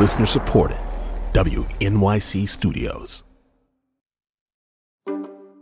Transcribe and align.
Listener 0.00 0.24
supported. 0.24 0.78
WNYC 1.34 2.48
Studios. 2.48 3.22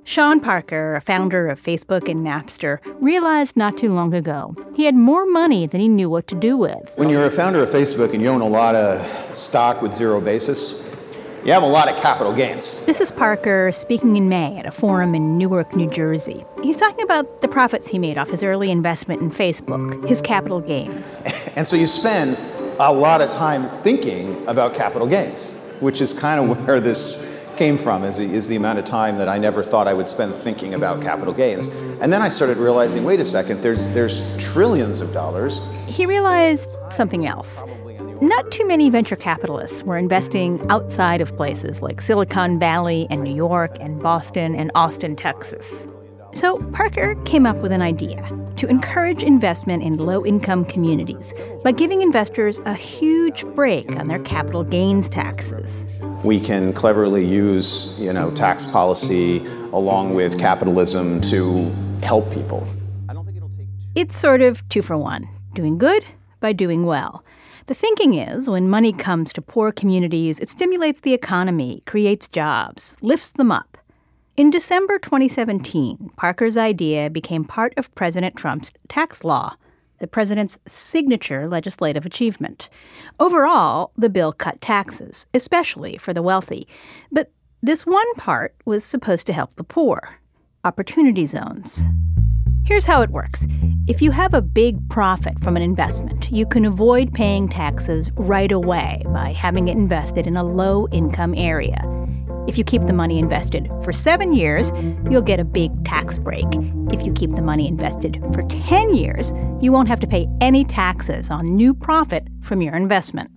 Sean 0.04 0.38
Parker, 0.38 0.94
a 0.94 1.00
founder 1.00 1.48
of 1.48 1.60
Facebook 1.60 2.08
and 2.08 2.24
Napster, 2.24 2.78
realized 3.00 3.56
not 3.56 3.76
too 3.76 3.92
long 3.92 4.14
ago 4.14 4.54
he 4.76 4.84
had 4.84 4.94
more 4.94 5.26
money 5.26 5.66
than 5.66 5.80
he 5.80 5.88
knew 5.88 6.08
what 6.08 6.28
to 6.28 6.36
do 6.36 6.56
with. 6.56 6.88
When 6.94 7.08
you're 7.08 7.26
a 7.26 7.32
founder 7.32 7.64
of 7.64 7.68
Facebook 7.68 8.14
and 8.14 8.22
you 8.22 8.28
own 8.28 8.40
a 8.40 8.46
lot 8.46 8.76
of 8.76 9.36
stock 9.36 9.82
with 9.82 9.92
zero 9.92 10.20
basis, 10.20 10.88
you 11.44 11.52
have 11.52 11.64
a 11.64 11.66
lot 11.66 11.88
of 11.88 12.00
capital 12.00 12.32
gains. 12.32 12.86
This 12.86 13.00
is 13.00 13.10
Parker 13.10 13.72
speaking 13.72 14.14
in 14.14 14.28
May 14.28 14.56
at 14.56 14.66
a 14.66 14.70
forum 14.70 15.16
in 15.16 15.36
Newark, 15.36 15.74
New 15.74 15.90
Jersey. 15.90 16.44
He's 16.62 16.76
talking 16.76 17.02
about 17.02 17.42
the 17.42 17.48
profits 17.48 17.88
he 17.88 17.98
made 17.98 18.16
off 18.16 18.30
his 18.30 18.44
early 18.44 18.70
investment 18.70 19.20
in 19.20 19.32
Facebook, 19.32 20.08
his 20.08 20.22
capital 20.22 20.60
gains. 20.60 21.20
and 21.56 21.66
so 21.66 21.74
you 21.76 21.88
spend 21.88 22.38
a 22.80 22.92
lot 22.92 23.20
of 23.20 23.30
time 23.30 23.68
thinking 23.68 24.46
about 24.46 24.74
capital 24.74 25.08
gains, 25.08 25.50
which 25.80 26.00
is 26.00 26.18
kind 26.18 26.50
of 26.50 26.66
where 26.66 26.80
this 26.80 27.28
came 27.56 27.76
from 27.76 28.04
is, 28.04 28.20
is 28.20 28.46
the 28.46 28.54
amount 28.54 28.78
of 28.78 28.84
time 28.84 29.18
that 29.18 29.28
I 29.28 29.36
never 29.36 29.64
thought 29.64 29.88
I 29.88 29.94
would 29.94 30.06
spend 30.06 30.32
thinking 30.32 30.74
about 30.74 31.02
capital 31.02 31.34
gains. 31.34 31.74
And 32.00 32.12
then 32.12 32.22
I 32.22 32.28
started 32.28 32.56
realizing, 32.56 33.02
wait 33.02 33.18
a 33.18 33.24
second, 33.24 33.62
there's 33.62 33.92
there's 33.94 34.22
trillions 34.38 35.00
of 35.00 35.12
dollars. 35.12 35.60
He 35.86 36.06
realized 36.06 36.72
something 36.90 37.26
else. 37.26 37.64
Not 38.20 38.50
too 38.52 38.66
many 38.66 38.90
venture 38.90 39.16
capitalists 39.16 39.82
were 39.82 39.96
investing 39.96 40.64
outside 40.70 41.20
of 41.20 41.36
places 41.36 41.82
like 41.82 42.00
Silicon 42.00 42.58
Valley 42.58 43.06
and 43.10 43.22
New 43.22 43.34
York 43.34 43.76
and 43.80 44.00
Boston 44.00 44.54
and 44.54 44.70
Austin, 44.74 45.16
Texas. 45.16 45.87
So 46.34 46.58
Parker 46.72 47.14
came 47.24 47.46
up 47.46 47.56
with 47.58 47.72
an 47.72 47.80
idea 47.80 48.22
to 48.56 48.66
encourage 48.68 49.22
investment 49.22 49.82
in 49.82 49.96
low 49.96 50.26
income 50.26 50.64
communities 50.64 51.32
by 51.64 51.72
giving 51.72 52.02
investors 52.02 52.60
a 52.66 52.74
huge 52.74 53.46
break 53.54 53.96
on 53.96 54.08
their 54.08 54.18
capital 54.20 54.62
gains 54.62 55.08
taxes. 55.08 55.84
We 56.22 56.38
can 56.38 56.72
cleverly 56.72 57.24
use, 57.24 57.98
you 57.98 58.12
know, 58.12 58.30
tax 58.32 58.66
policy 58.66 59.38
along 59.72 60.14
with 60.14 60.38
capitalism 60.38 61.20
to 61.22 61.72
help 62.02 62.30
people. 62.32 62.66
I 63.08 63.14
don't 63.14 63.24
think 63.24 63.36
it'll 63.36 63.48
take 63.50 63.68
it's 63.94 64.18
sort 64.18 64.42
of 64.42 64.68
two 64.68 64.82
for 64.82 64.98
one 64.98 65.28
doing 65.54 65.78
good 65.78 66.04
by 66.40 66.52
doing 66.52 66.84
well. 66.84 67.24
The 67.68 67.74
thinking 67.74 68.14
is 68.14 68.50
when 68.50 68.68
money 68.68 68.92
comes 68.92 69.32
to 69.32 69.42
poor 69.42 69.72
communities, 69.72 70.40
it 70.40 70.48
stimulates 70.48 71.00
the 71.00 71.14
economy, 71.14 71.82
creates 71.86 72.28
jobs, 72.28 72.96
lifts 73.00 73.32
them 73.32 73.50
up. 73.50 73.77
In 74.38 74.50
December 74.50 75.00
2017, 75.00 76.12
Parker's 76.16 76.56
idea 76.56 77.10
became 77.10 77.44
part 77.44 77.74
of 77.76 77.92
President 77.96 78.36
Trump's 78.36 78.70
tax 78.88 79.24
law, 79.24 79.56
the 79.98 80.06
president's 80.06 80.60
signature 80.64 81.48
legislative 81.48 82.06
achievement. 82.06 82.68
Overall, 83.18 83.90
the 83.96 84.08
bill 84.08 84.32
cut 84.32 84.60
taxes, 84.60 85.26
especially 85.34 85.96
for 85.96 86.14
the 86.14 86.22
wealthy. 86.22 86.68
But 87.10 87.32
this 87.64 87.84
one 87.84 88.14
part 88.14 88.54
was 88.64 88.84
supposed 88.84 89.26
to 89.26 89.32
help 89.32 89.56
the 89.56 89.64
poor 89.64 90.20
opportunity 90.62 91.26
zones. 91.26 91.82
Here's 92.64 92.86
how 92.86 93.02
it 93.02 93.10
works 93.10 93.44
if 93.88 94.00
you 94.00 94.12
have 94.12 94.34
a 94.34 94.40
big 94.40 94.88
profit 94.88 95.40
from 95.40 95.56
an 95.56 95.62
investment, 95.62 96.30
you 96.30 96.46
can 96.46 96.64
avoid 96.64 97.12
paying 97.12 97.48
taxes 97.48 98.12
right 98.14 98.52
away 98.52 99.02
by 99.06 99.32
having 99.32 99.66
it 99.66 99.76
invested 99.76 100.28
in 100.28 100.36
a 100.36 100.44
low 100.44 100.86
income 100.92 101.34
area. 101.36 101.97
If 102.48 102.56
you 102.56 102.64
keep 102.64 102.86
the 102.86 102.94
money 102.94 103.18
invested 103.18 103.70
for 103.82 103.92
seven 103.92 104.32
years, 104.32 104.72
you'll 105.10 105.20
get 105.20 105.38
a 105.38 105.44
big 105.44 105.84
tax 105.84 106.18
break. 106.18 106.46
If 106.90 107.04
you 107.04 107.12
keep 107.12 107.32
the 107.32 107.42
money 107.42 107.68
invested 107.68 108.24
for 108.32 108.42
10 108.44 108.94
years, 108.94 109.34
you 109.60 109.70
won't 109.70 109.86
have 109.88 110.00
to 110.00 110.06
pay 110.06 110.26
any 110.40 110.64
taxes 110.64 111.30
on 111.30 111.56
new 111.56 111.74
profit 111.74 112.26
from 112.40 112.62
your 112.62 112.74
investment. 112.74 113.30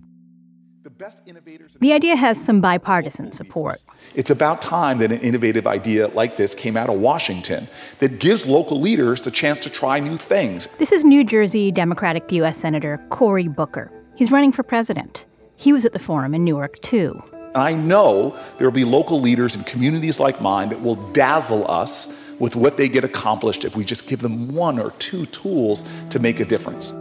The 1.80 1.92
idea 1.92 2.16
has 2.16 2.42
some 2.42 2.62
bipartisan 2.62 3.32
support. 3.32 3.84
It's 4.14 4.30
about 4.30 4.62
time 4.62 4.96
that 4.98 5.12
an 5.12 5.20
innovative 5.20 5.66
idea 5.66 6.08
like 6.08 6.38
this 6.38 6.54
came 6.54 6.78
out 6.78 6.88
of 6.88 6.98
Washington 6.98 7.68
that 7.98 8.18
gives 8.18 8.46
local 8.46 8.80
leaders 8.80 9.20
the 9.20 9.30
chance 9.30 9.60
to 9.60 9.68
try 9.68 10.00
new 10.00 10.16
things. 10.16 10.68
This 10.78 10.90
is 10.90 11.04
New 11.04 11.22
Jersey 11.22 11.70
Democratic 11.70 12.32
U.S. 12.32 12.56
Senator 12.56 12.98
Cory 13.10 13.48
Booker. 13.48 13.92
He's 14.14 14.32
running 14.32 14.52
for 14.52 14.62
president. 14.62 15.26
He 15.56 15.70
was 15.70 15.84
at 15.84 15.92
the 15.92 15.98
forum 15.98 16.34
in 16.34 16.44
Newark, 16.44 16.80
too. 16.80 17.22
I 17.54 17.74
know 17.74 18.36
there 18.58 18.66
will 18.66 18.74
be 18.74 18.84
local 18.84 19.20
leaders 19.20 19.56
in 19.56 19.64
communities 19.64 20.18
like 20.18 20.40
mine 20.40 20.70
that 20.70 20.80
will 20.80 20.96
dazzle 21.12 21.70
us 21.70 22.08
with 22.38 22.56
what 22.56 22.76
they 22.76 22.88
get 22.88 23.04
accomplished 23.04 23.64
if 23.64 23.76
we 23.76 23.84
just 23.84 24.08
give 24.08 24.20
them 24.20 24.54
one 24.54 24.78
or 24.78 24.90
two 24.92 25.26
tools 25.26 25.84
to 26.10 26.18
make 26.18 26.40
a 26.40 26.44
difference. 26.44 26.92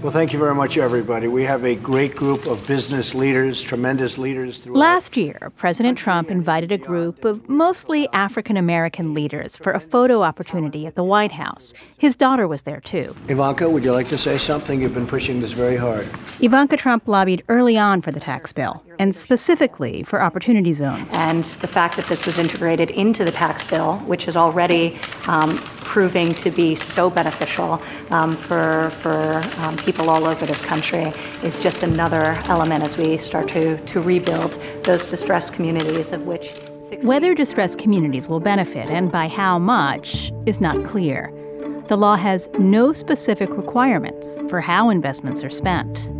Well, 0.00 0.12
thank 0.12 0.32
you 0.32 0.38
very 0.38 0.54
much, 0.54 0.78
everybody. 0.78 1.26
We 1.26 1.42
have 1.42 1.64
a 1.64 1.74
great 1.74 2.14
group 2.14 2.46
of 2.46 2.64
business 2.68 3.16
leaders, 3.16 3.60
tremendous 3.60 4.16
leaders. 4.16 4.64
Last 4.64 5.16
year, 5.16 5.50
President 5.56 5.98
Trump 5.98 6.30
invited 6.30 6.70
a 6.70 6.78
group 6.78 7.24
of 7.24 7.48
mostly 7.48 8.08
African 8.12 8.56
American 8.56 9.12
leaders 9.12 9.56
for 9.56 9.72
a 9.72 9.80
photo 9.80 10.22
opportunity 10.22 10.86
at 10.86 10.94
the 10.94 11.02
White 11.02 11.32
House. 11.32 11.74
His 11.98 12.14
daughter 12.14 12.46
was 12.46 12.62
there, 12.62 12.80
too. 12.80 13.12
Ivanka, 13.26 13.68
would 13.68 13.82
you 13.82 13.90
like 13.90 14.06
to 14.10 14.18
say 14.18 14.38
something? 14.38 14.80
You've 14.80 14.94
been 14.94 15.06
pushing 15.06 15.40
this 15.40 15.50
very 15.50 15.76
hard. 15.76 16.08
Ivanka 16.38 16.76
Trump 16.76 17.08
lobbied 17.08 17.42
early 17.48 17.76
on 17.76 18.00
for 18.00 18.12
the 18.12 18.20
tax 18.20 18.52
bill, 18.52 18.80
and 19.00 19.12
specifically 19.12 20.04
for 20.04 20.22
opportunity 20.22 20.72
zones. 20.72 21.08
And 21.10 21.42
the 21.44 21.66
fact 21.66 21.96
that 21.96 22.06
this 22.06 22.24
was 22.24 22.38
integrated 22.38 22.90
into 22.92 23.24
the 23.24 23.32
tax 23.32 23.64
bill, 23.64 23.96
which 24.06 24.28
is 24.28 24.36
already 24.36 25.00
um, 25.26 25.58
proving 25.88 26.34
to 26.34 26.50
be 26.50 26.74
so 26.74 27.08
beneficial 27.08 27.82
um, 28.10 28.32
for, 28.32 28.90
for 29.00 29.42
um, 29.62 29.74
people 29.78 30.10
all 30.10 30.26
over 30.26 30.44
this 30.44 30.60
country 30.60 31.10
is 31.42 31.58
just 31.60 31.82
another 31.82 32.38
element 32.44 32.84
as 32.84 32.98
we 32.98 33.16
start 33.16 33.48
to, 33.48 33.78
to 33.86 33.98
rebuild 33.98 34.52
those 34.84 35.06
distressed 35.06 35.54
communities 35.54 36.12
of 36.12 36.26
which. 36.26 36.52
Whether 37.00 37.34
distressed 37.34 37.78
communities 37.78 38.28
will 38.28 38.38
benefit 38.38 38.90
and 38.90 39.10
by 39.10 39.28
how 39.28 39.58
much 39.58 40.30
is 40.44 40.60
not 40.60 40.84
clear. 40.84 41.32
The 41.86 41.96
law 41.96 42.16
has 42.16 42.50
no 42.58 42.92
specific 42.92 43.48
requirements 43.56 44.42
for 44.50 44.60
how 44.60 44.90
investments 44.90 45.42
are 45.42 45.50
spent. 45.50 46.10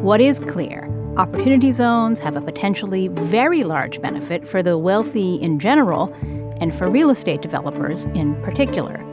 What 0.00 0.20
is 0.20 0.38
clear 0.38 0.88
opportunity 1.16 1.72
zones 1.72 2.20
have 2.20 2.36
a 2.36 2.40
potentially 2.40 3.08
very 3.08 3.64
large 3.64 4.00
benefit 4.00 4.46
for 4.46 4.62
the 4.62 4.78
wealthy 4.78 5.34
in 5.34 5.58
general 5.58 6.14
and 6.60 6.72
for 6.72 6.88
real 6.88 7.10
estate 7.10 7.42
developers 7.42 8.04
in 8.14 8.40
particular 8.42 9.07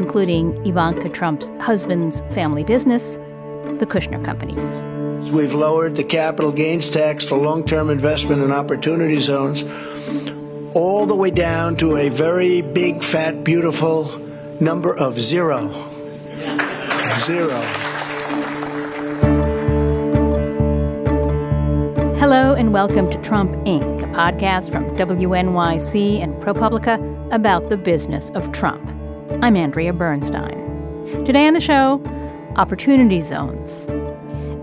including 0.00 0.66
Ivanka 0.66 1.10
Trump's 1.10 1.50
husband's 1.60 2.22
family 2.32 2.64
business, 2.64 3.16
the 3.78 3.86
Kushner 3.86 4.24
Companies. 4.24 4.72
We've 5.30 5.52
lowered 5.52 5.94
the 5.94 6.04
capital 6.04 6.50
gains 6.50 6.88
tax 6.88 7.22
for 7.22 7.36
long 7.36 7.64
term 7.64 7.90
investment 7.90 8.42
in 8.42 8.50
opportunity 8.50 9.18
zones 9.18 9.62
all 10.74 11.04
the 11.04 11.14
way 11.14 11.30
down 11.30 11.76
to 11.76 11.96
a 11.98 12.08
very 12.08 12.62
big, 12.62 13.04
fat, 13.04 13.44
beautiful 13.44 14.06
number 14.58 14.96
of 14.96 15.20
zero. 15.20 15.68
Zero. 17.26 17.60
Hello, 22.18 22.54
and 22.54 22.72
welcome 22.72 23.10
to 23.10 23.18
Trump 23.22 23.50
Inc., 23.66 24.02
a 24.02 24.06
podcast 24.14 24.72
from 24.72 24.96
WNYC 24.96 26.22
and 26.22 26.34
ProPublica 26.42 27.32
about 27.32 27.68
the 27.68 27.76
business 27.76 28.30
of 28.30 28.50
Trump. 28.52 28.99
I'm 29.38 29.56
Andrea 29.56 29.92
Bernstein. 29.94 31.24
Today 31.24 31.46
on 31.46 31.54
the 31.54 31.60
show, 31.60 32.02
opportunity 32.56 33.22
zones. 33.22 33.86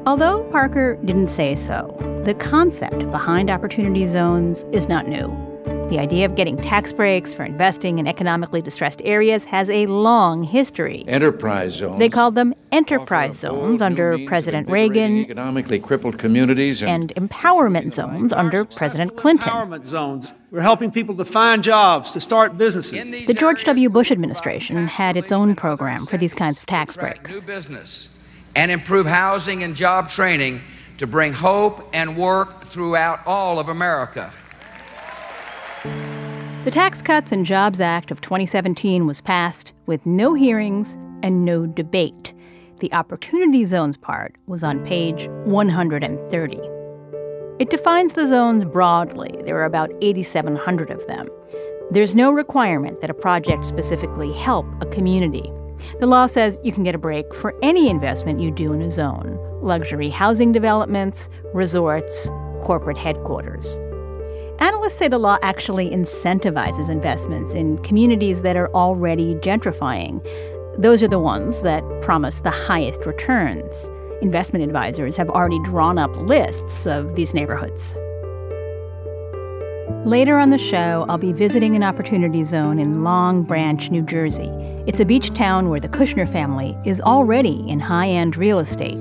Although 0.05 0.43
Parker 0.51 0.97
didn't 0.97 1.29
say 1.29 1.55
so, 1.55 1.95
the 2.25 2.35
concept 2.35 2.99
behind 3.09 3.49
opportunity 3.49 4.05
zones 4.05 4.65
is 4.71 4.87
not 4.87 5.07
new. 5.07 5.46
The 5.89 5.99
idea 5.99 6.25
of 6.25 6.35
getting 6.35 6.57
tax 6.57 6.91
breaks 6.91 7.33
for 7.33 7.43
investing 7.45 7.97
in 7.97 8.07
economically 8.07 8.61
distressed 8.61 9.01
areas 9.05 9.45
has 9.45 9.69
a 9.69 9.85
long 9.85 10.43
history. 10.43 11.05
Enterprise 11.07 11.75
zones. 11.75 11.97
They 11.97 12.09
called 12.09 12.35
them 12.35 12.53
enterprise 12.73 13.39
zones 13.39 13.81
under 13.81 14.17
President 14.25 14.69
Reagan. 14.69 15.19
Economically 15.19 15.79
crippled 15.79 16.17
communities 16.17 16.83
and, 16.83 17.13
and 17.15 17.29
empowerment 17.29 17.93
zones 17.93 18.33
under 18.33 18.65
President 18.65 19.15
Clinton. 19.15 19.49
Empowerment 19.49 19.85
zones. 19.85 20.33
We're 20.51 20.59
helping 20.59 20.91
people 20.91 21.15
to 21.15 21.25
find 21.25 21.63
jobs, 21.63 22.11
to 22.11 22.19
start 22.19 22.57
businesses. 22.57 23.25
The 23.25 23.33
George 23.33 23.63
W. 23.63 23.89
Bush 23.89 24.11
administration 24.11 24.87
had 24.87 25.15
its 25.15 25.31
own 25.31 25.55
program 25.55 26.05
for 26.05 26.17
these 26.17 26.33
kinds 26.33 26.59
of 26.59 26.65
tax 26.65 26.97
breaks. 26.97 27.33
New 27.33 27.53
business 27.53 28.13
and 28.57 28.71
improve 28.71 29.05
housing 29.05 29.63
and 29.63 29.75
job 29.75 30.09
training 30.09 30.61
to 30.97 31.07
bring 31.07 31.31
hope 31.31 31.87
and 31.93 32.17
work 32.17 32.63
throughout 32.65 33.21
all 33.25 33.59
of 33.59 33.69
America. 33.69 34.33
The 36.67 36.71
Tax 36.71 37.01
Cuts 37.01 37.31
and 37.31 37.45
Jobs 37.45 37.79
Act 37.79 38.11
of 38.11 38.19
2017 38.19 39.07
was 39.07 39.21
passed 39.21 39.71
with 39.85 40.05
no 40.05 40.33
hearings 40.33 40.95
and 41.23 41.45
no 41.45 41.65
debate. 41.65 42.33
The 42.79 42.91
Opportunity 42.91 43.63
Zones 43.63 43.95
part 43.95 44.35
was 44.47 44.65
on 44.65 44.85
page 44.85 45.29
130. 45.45 46.59
It 47.59 47.69
defines 47.69 48.11
the 48.11 48.27
zones 48.27 48.65
broadly. 48.65 49.41
There 49.45 49.55
are 49.55 49.63
about 49.63 49.93
8,700 50.01 50.91
of 50.91 51.07
them. 51.07 51.29
There's 51.89 52.13
no 52.13 52.31
requirement 52.31 52.99
that 52.99 53.09
a 53.09 53.13
project 53.13 53.65
specifically 53.65 54.33
help 54.33 54.65
a 54.81 54.87
community. 54.87 55.49
The 56.01 56.07
law 56.07 56.27
says 56.27 56.59
you 56.65 56.73
can 56.73 56.83
get 56.83 56.95
a 56.95 56.97
break 56.97 57.33
for 57.33 57.55
any 57.63 57.89
investment 57.89 58.41
you 58.41 58.51
do 58.51 58.73
in 58.73 58.81
a 58.81 58.91
zone 58.91 59.39
luxury 59.61 60.09
housing 60.09 60.51
developments, 60.51 61.29
resorts, 61.53 62.29
corporate 62.61 62.97
headquarters. 62.97 63.79
Analysts 64.59 64.97
say 64.97 65.07
the 65.07 65.19
law 65.19 65.37
actually 65.43 65.91
incentivizes 65.91 66.89
investments 66.89 67.53
in 67.53 67.77
communities 67.79 68.41
that 68.41 68.57
are 68.57 68.73
already 68.73 69.35
gentrifying. 69.35 70.25
Those 70.79 71.03
are 71.03 71.07
the 71.07 71.19
ones 71.19 71.61
that 71.61 71.83
promise 72.01 72.39
the 72.39 72.49
highest 72.49 73.05
returns. 73.05 73.87
Investment 74.21 74.65
advisors 74.65 75.15
have 75.15 75.29
already 75.29 75.59
drawn 75.63 75.99
up 75.99 76.15
lists 76.17 76.87
of 76.87 77.15
these 77.15 77.35
neighborhoods. 77.35 77.93
Later 80.07 80.39
on 80.39 80.49
the 80.49 80.57
show, 80.57 81.05
I'll 81.07 81.19
be 81.19 81.33
visiting 81.33 81.75
an 81.75 81.83
opportunity 81.83 82.43
zone 82.43 82.79
in 82.79 83.03
Long 83.03 83.43
Branch, 83.43 83.91
New 83.91 84.01
Jersey. 84.01 84.49
It's 84.87 84.99
a 84.99 85.05
beach 85.05 85.31
town 85.35 85.69
where 85.69 85.79
the 85.79 85.89
Kushner 85.89 86.27
family 86.27 86.75
is 86.83 86.99
already 87.01 87.63
in 87.69 87.79
high 87.79 88.07
end 88.09 88.37
real 88.37 88.57
estate. 88.57 88.97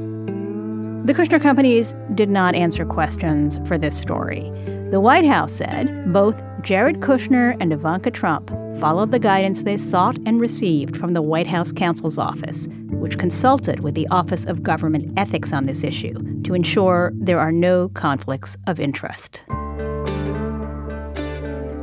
The 1.06 1.14
Kushner 1.14 1.40
companies 1.40 1.94
did 2.14 2.28
not 2.28 2.54
answer 2.54 2.84
questions 2.84 3.58
for 3.66 3.78
this 3.78 3.96
story. 3.96 4.52
The 4.92 5.00
White 5.00 5.24
House 5.24 5.52
said 5.52 6.12
both 6.12 6.40
Jared 6.62 7.00
Kushner 7.00 7.56
and 7.58 7.72
Ivanka 7.72 8.08
Trump 8.08 8.50
followed 8.78 9.10
the 9.10 9.18
guidance 9.18 9.64
they 9.64 9.76
sought 9.76 10.16
and 10.26 10.40
received 10.40 10.96
from 10.96 11.12
the 11.12 11.22
White 11.22 11.48
House 11.48 11.72
counsel's 11.72 12.18
office, 12.18 12.68
which 12.92 13.18
consulted 13.18 13.80
with 13.80 13.96
the 13.96 14.06
Office 14.12 14.44
of 14.44 14.62
Government 14.62 15.12
Ethics 15.18 15.52
on 15.52 15.66
this 15.66 15.82
issue 15.82 16.14
to 16.42 16.54
ensure 16.54 17.10
there 17.16 17.40
are 17.40 17.50
no 17.50 17.88
conflicts 17.90 18.56
of 18.68 18.78
interest. 18.78 19.42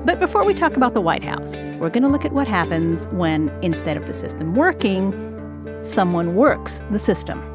But 0.06 0.22
before 0.22 0.46
we 0.46 0.54
talk 0.54 0.78
about 0.78 0.94
the 0.94 1.02
White 1.02 1.26
House, 1.26 1.60
we're 1.80 1.90
going 1.90 2.04
to 2.04 2.10
look 2.10 2.24
at 2.24 2.32
what 2.32 2.48
happens 2.48 3.10
when, 3.10 3.50
instead 3.62 3.98
of 3.98 4.06
the 4.06 4.14
system 4.14 4.54
working, 4.54 5.12
someone 5.82 6.36
works 6.36 6.82
the 6.90 7.00
system. 7.00 7.53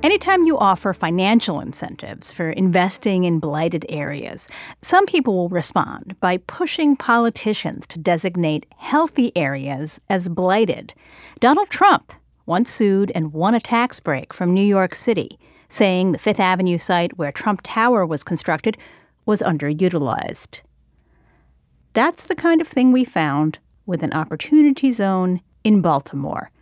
Anytime 0.00 0.44
you 0.44 0.56
offer 0.56 0.92
financial 0.92 1.58
incentives 1.58 2.30
for 2.30 2.50
investing 2.50 3.24
in 3.24 3.40
blighted 3.40 3.84
areas, 3.88 4.48
some 4.80 5.06
people 5.06 5.34
will 5.34 5.48
respond 5.48 6.14
by 6.20 6.36
pushing 6.36 6.94
politicians 6.94 7.84
to 7.88 7.98
designate 7.98 8.64
healthy 8.76 9.32
areas 9.36 10.00
as 10.08 10.28
blighted. 10.28 10.94
Donald 11.40 11.68
Trump 11.68 12.12
once 12.46 12.70
sued 12.70 13.10
and 13.12 13.32
won 13.32 13.56
a 13.56 13.60
tax 13.60 13.98
break 13.98 14.32
from 14.32 14.54
New 14.54 14.64
York 14.64 14.94
City, 14.94 15.36
saying 15.68 16.12
the 16.12 16.18
Fifth 16.18 16.38
Avenue 16.38 16.78
site 16.78 17.18
where 17.18 17.32
Trump 17.32 17.60
Tower 17.64 18.06
was 18.06 18.22
constructed 18.22 18.78
was 19.26 19.42
underutilized. 19.42 20.60
That's 21.92 22.26
the 22.26 22.36
kind 22.36 22.60
of 22.60 22.68
thing 22.68 22.92
we 22.92 23.04
found 23.04 23.58
with 23.84 24.04
an 24.04 24.12
opportunity 24.12 24.92
zone 24.92 25.40
in 25.64 25.80
Baltimore. 25.80 26.52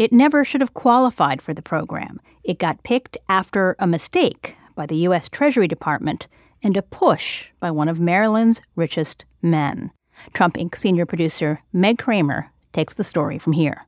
It 0.00 0.14
never 0.14 0.46
should 0.46 0.62
have 0.62 0.72
qualified 0.72 1.42
for 1.42 1.52
the 1.52 1.60
program. 1.60 2.22
It 2.42 2.58
got 2.58 2.82
picked 2.84 3.18
after 3.28 3.76
a 3.78 3.86
mistake 3.86 4.56
by 4.74 4.86
the 4.86 4.96
U.S. 4.96 5.28
Treasury 5.28 5.68
Department 5.68 6.26
and 6.62 6.74
a 6.74 6.80
push 6.80 7.48
by 7.60 7.70
one 7.70 7.86
of 7.86 8.00
Maryland's 8.00 8.62
richest 8.76 9.26
men. 9.42 9.90
Trump 10.32 10.54
Inc. 10.54 10.74
senior 10.74 11.04
producer 11.04 11.60
Meg 11.74 11.98
Kramer 11.98 12.50
takes 12.72 12.94
the 12.94 13.04
story 13.04 13.38
from 13.38 13.52
here. 13.52 13.86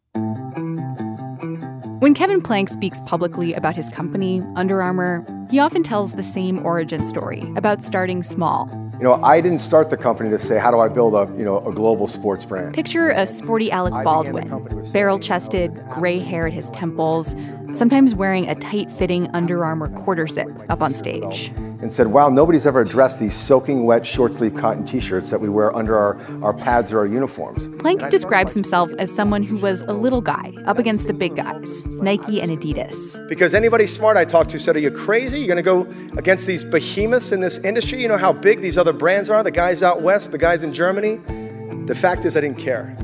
When 2.00 2.12
Kevin 2.12 2.42
Plank 2.42 2.68
speaks 2.68 3.00
publicly 3.06 3.54
about 3.54 3.74
his 3.74 3.88
company, 3.88 4.42
Under 4.54 4.82
Armour, 4.82 5.26
he 5.50 5.58
often 5.60 5.82
tells 5.82 6.12
the 6.12 6.22
same 6.22 6.58
origin 6.66 7.04
story 7.04 7.50
about 7.56 7.82
starting 7.82 8.22
small 8.22 8.68
you 8.92 9.08
know, 9.08 9.14
I 9.22 9.40
didn't 9.40 9.60
start 9.60 9.90
the 9.90 9.96
company 9.96 10.30
to 10.30 10.38
say, 10.38 10.58
how 10.58 10.70
do 10.70 10.78
I 10.78 10.88
build 10.88 11.14
a, 11.14 11.32
you 11.36 11.44
know, 11.44 11.58
a 11.66 11.72
global 11.72 12.06
sports 12.06 12.44
brand? 12.44 12.74
Picture 12.74 13.10
a 13.10 13.26
sporty 13.26 13.70
Alec 13.70 14.04
Baldwin, 14.04 14.90
barrel-chested, 14.92 15.88
gray 15.90 16.18
hair 16.18 16.46
at 16.46 16.52
his 16.52 16.70
temples, 16.70 17.34
sometimes 17.72 18.14
wearing 18.14 18.48
a 18.48 18.54
tight-fitting 18.54 19.28
Under 19.34 19.64
Armour 19.64 19.88
quarter 19.88 20.26
zip 20.26 20.48
up 20.68 20.82
on 20.82 20.94
stage. 20.94 21.50
And 21.80 21.92
said, 21.92 22.08
wow, 22.08 22.28
nobody's 22.28 22.64
ever 22.64 22.80
addressed 22.80 23.18
these 23.18 23.34
soaking 23.34 23.84
wet 23.84 24.06
short-sleeve 24.06 24.54
cotton 24.54 24.84
t-shirts 24.84 25.30
that 25.30 25.40
we 25.40 25.48
wear 25.48 25.74
under 25.74 25.96
our, 25.96 26.16
our 26.44 26.54
pads 26.54 26.92
or 26.92 27.00
our 27.00 27.06
uniforms. 27.06 27.68
Plank 27.80 28.08
describes 28.08 28.54
himself 28.54 28.92
as 29.00 29.12
someone 29.12 29.42
who 29.42 29.56
was 29.56 29.82
a 29.82 29.92
little 29.92 30.20
guy 30.20 30.52
up 30.64 30.78
against 30.78 31.08
the 31.08 31.14
big 31.14 31.34
guys, 31.34 31.84
Nike 31.86 32.40
and 32.40 32.52
Adidas. 32.56 33.26
Because 33.28 33.52
anybody 33.52 33.88
smart 33.88 34.16
I 34.16 34.24
talked 34.24 34.50
to 34.50 34.60
said, 34.60 34.76
are 34.76 34.80
you 34.80 34.92
crazy? 34.92 35.38
You're 35.38 35.48
going 35.48 35.56
to 35.56 35.62
go 35.62 36.16
against 36.16 36.46
these 36.46 36.64
behemoths 36.64 37.32
in 37.32 37.40
this 37.40 37.58
industry? 37.58 38.00
You 38.00 38.06
know 38.06 38.18
how 38.18 38.32
big 38.32 38.60
these 38.60 38.78
other 38.78 38.91
brands 38.92 39.30
are, 39.30 39.42
the 39.42 39.50
guys 39.50 39.82
out 39.82 40.02
west, 40.02 40.32
the 40.32 40.38
guys 40.38 40.62
in 40.62 40.72
Germany? 40.72 41.16
The 41.86 41.94
fact 41.94 42.24
is 42.24 42.36
I 42.36 42.40
didn't 42.40 42.58
care. 42.58 42.96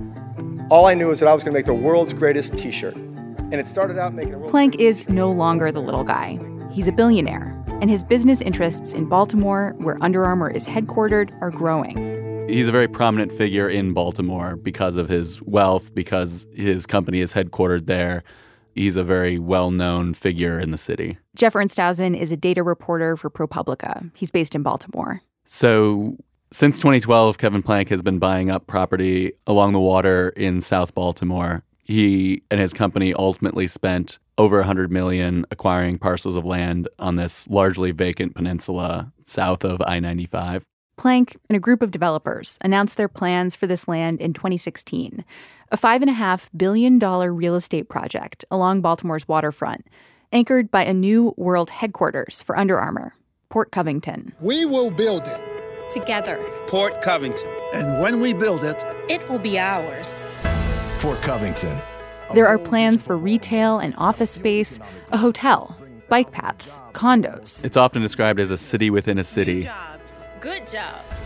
All 0.70 0.87
I 0.87 0.94
knew 0.94 1.08
was 1.08 1.20
that 1.20 1.29
I 1.29 1.32
was 1.32 1.43
going 1.43 1.52
to 1.52 1.58
make 1.58 1.67
the 1.67 1.75
world's 1.75 2.12
greatest 2.12 2.56
t-shirt. 2.56 2.94
And 2.94 3.55
it 3.55 3.67
started 3.67 3.99
out 3.99 4.12
making 4.14 4.40
the 4.40 4.49
Plank 4.49 4.76
is 4.76 5.08
no 5.08 5.31
longer 5.31 5.73
the 5.73 5.81
little 5.81 6.05
guy. 6.05 6.38
He's 6.70 6.87
a 6.87 6.93
billionaire 6.93 7.58
and 7.81 7.90
his 7.90 8.02
business 8.02 8.40
interests 8.40 8.93
in 8.93 9.06
Baltimore, 9.06 9.75
where 9.79 9.96
Under 10.02 10.25
Armour 10.25 10.50
is 10.50 10.67
headquartered, 10.67 11.31
are 11.40 11.50
growing. 11.50 12.46
He's 12.49 12.67
a 12.67 12.73
very 12.73 12.88
prominent 12.88 13.31
figure 13.31 13.69
in 13.69 13.93
Baltimore 13.93 14.56
because 14.56 14.96
of 14.96 15.08
his 15.08 15.40
wealth, 15.43 15.94
because 15.94 16.46
his 16.55 16.87
company 16.87 17.20
is 17.20 17.32
headquartered 17.32 17.87
there. 17.87 18.25
He's 18.75 18.96
a 18.96 19.05
very 19.05 19.38
well 19.38 19.70
known 19.70 20.14
figure 20.14 20.58
in 20.58 20.70
the 20.70 20.79
city. 20.79 21.19
Jeff 21.37 21.55
Ernsthausen 21.55 22.19
is 22.19 22.32
a 22.32 22.37
data 22.37 22.62
reporter 22.62 23.17
for 23.17 23.31
ProPublica. 23.31 24.11
He's 24.14 24.31
based 24.31 24.55
in 24.55 24.62
Baltimore. 24.62 25.23
So, 25.50 26.14
since 26.52 26.76
2012, 26.76 27.38
Kevin 27.38 27.62
Plank 27.62 27.88
has 27.88 28.02
been 28.02 28.18
buying 28.18 28.50
up 28.50 28.66
property 28.66 29.32
along 29.46 29.72
the 29.72 29.80
water 29.80 30.28
in 30.36 30.60
South 30.60 30.94
Baltimore. 30.94 31.64
He 31.82 32.42
and 32.50 32.60
his 32.60 32.74
company 32.74 33.14
ultimately 33.14 33.66
spent 33.66 34.18
over 34.36 34.58
100 34.58 34.92
million 34.92 35.46
acquiring 35.50 35.98
parcels 35.98 36.36
of 36.36 36.44
land 36.44 36.86
on 36.98 37.16
this 37.16 37.48
largely 37.48 37.92
vacant 37.92 38.34
peninsula 38.34 39.10
south 39.24 39.64
of 39.64 39.80
I-95. 39.80 40.64
Plank 40.98 41.38
and 41.48 41.56
a 41.56 41.60
group 41.60 41.80
of 41.80 41.92
developers 41.92 42.58
announced 42.60 42.98
their 42.98 43.08
plans 43.08 43.56
for 43.56 43.66
this 43.66 43.88
land 43.88 44.20
in 44.20 44.34
2016, 44.34 45.24
a 45.72 45.78
$5.5 45.78 46.50
billion 46.58 46.98
real 46.98 47.54
estate 47.54 47.88
project 47.88 48.44
along 48.50 48.82
Baltimore's 48.82 49.26
waterfront, 49.26 49.86
anchored 50.30 50.70
by 50.70 50.84
a 50.84 50.92
new 50.92 51.32
world 51.38 51.70
headquarters 51.70 52.42
for 52.42 52.58
Under 52.58 52.78
Armour, 52.78 53.14
Port 53.50 53.70
Covington. 53.72 54.32
We 54.40 54.66
will 54.66 54.90
build 54.90 55.22
it. 55.26 55.42
Together. 55.90 56.38
Port 56.66 57.00
Covington. 57.02 57.50
And 57.72 58.00
when 58.00 58.20
we 58.20 58.34
build 58.34 58.62
it, 58.62 58.84
it 59.08 59.28
will 59.28 59.38
be 59.38 59.58
ours. 59.58 60.30
Port 61.00 61.20
Covington 61.22 61.80
there 62.34 62.46
are 62.46 62.58
plans 62.58 63.02
for 63.02 63.16
retail 63.16 63.78
and 63.78 63.94
office 63.96 64.30
space, 64.30 64.78
a 65.12 65.16
hotel, 65.16 65.75
bike 66.08 66.30
paths, 66.30 66.82
condos. 66.92 67.64
It's 67.64 67.76
often 67.76 68.02
described 68.02 68.38
as 68.38 68.50
a 68.50 68.58
city 68.58 68.90
within 68.90 69.18
a 69.18 69.25
city. 69.25 69.62
Good 69.62 69.64
jobs. 69.64 70.30
Good 70.40 70.66
jobs. 70.66 71.23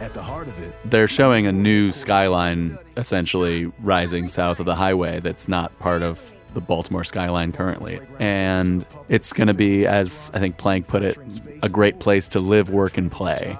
At 0.00 0.14
the 0.14 0.22
heart 0.22 0.48
of 0.48 0.58
it, 0.62 0.74
they're 0.86 1.08
showing 1.08 1.46
a 1.46 1.52
new 1.52 1.92
skyline 1.92 2.78
essentially 2.96 3.66
rising 3.80 4.28
south 4.28 4.60
of 4.60 4.66
the 4.66 4.74
highway 4.74 5.20
that's 5.20 5.48
not 5.48 5.78
part 5.78 6.02
of 6.02 6.34
the 6.56 6.60
Baltimore 6.62 7.04
skyline 7.04 7.52
currently. 7.52 8.00
And 8.18 8.84
it's 9.08 9.32
going 9.32 9.46
to 9.46 9.54
be, 9.54 9.86
as 9.86 10.30
I 10.34 10.40
think 10.40 10.56
Plank 10.56 10.88
put 10.88 11.02
it, 11.02 11.18
a 11.62 11.68
great 11.68 12.00
place 12.00 12.26
to 12.28 12.40
live, 12.40 12.70
work, 12.70 12.96
and 12.96 13.12
play. 13.12 13.56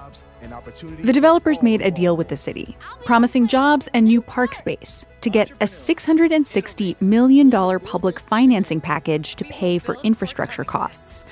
The 1.02 1.12
developers 1.12 1.62
made 1.62 1.82
a 1.82 1.90
deal 1.90 2.16
with 2.16 2.28
the 2.28 2.36
city, 2.36 2.76
promising 3.04 3.46
jobs 3.46 3.88
and 3.92 4.06
new 4.06 4.22
park 4.22 4.54
space 4.54 5.06
to 5.20 5.28
get 5.28 5.50
a 5.60 5.66
$660 5.66 7.00
million 7.02 7.50
public 7.80 8.18
financing 8.18 8.80
package 8.80 9.36
to 9.36 9.44
pay 9.44 9.78
for 9.78 9.98
infrastructure 10.02 10.64
costs. 10.64 11.26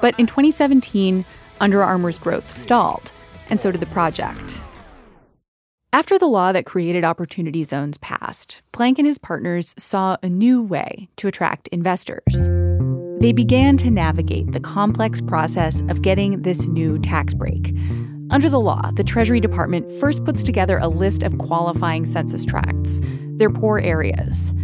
But 0.00 0.18
in 0.18 0.26
2017, 0.26 1.26
Under 1.60 1.82
Armour's 1.82 2.18
growth 2.18 2.50
stalled, 2.50 3.12
and 3.50 3.60
so 3.60 3.70
did 3.70 3.82
the 3.82 3.86
project. 3.86 4.58
After 5.92 6.18
the 6.18 6.28
law 6.28 6.52
that 6.52 6.66
created 6.66 7.04
opportunity 7.04 7.64
zones 7.64 7.96
passed, 7.98 8.62
Plank 8.72 8.98
and 8.98 9.06
his 9.06 9.18
partners 9.18 9.74
saw 9.76 10.16
a 10.22 10.28
new 10.28 10.62
way 10.62 11.08
to 11.16 11.28
attract 11.28 11.68
investors. 11.68 12.48
They 13.20 13.32
began 13.32 13.76
to 13.78 13.90
navigate 13.90 14.52
the 14.52 14.60
complex 14.60 15.20
process 15.20 15.80
of 15.88 16.02
getting 16.02 16.42
this 16.42 16.66
new 16.66 16.98
tax 16.98 17.34
break 17.34 17.74
under 18.30 18.48
the 18.48 18.60
law, 18.60 18.92
the 18.92 19.02
Treasury 19.02 19.40
Department 19.40 19.90
first 19.90 20.24
puts 20.24 20.44
together 20.44 20.78
a 20.78 20.86
list 20.86 21.24
of 21.24 21.36
qualifying 21.38 22.06
census 22.06 22.44
tracts, 22.44 23.00
their 23.38 23.50
poor 23.50 23.80
areas. 23.80 24.54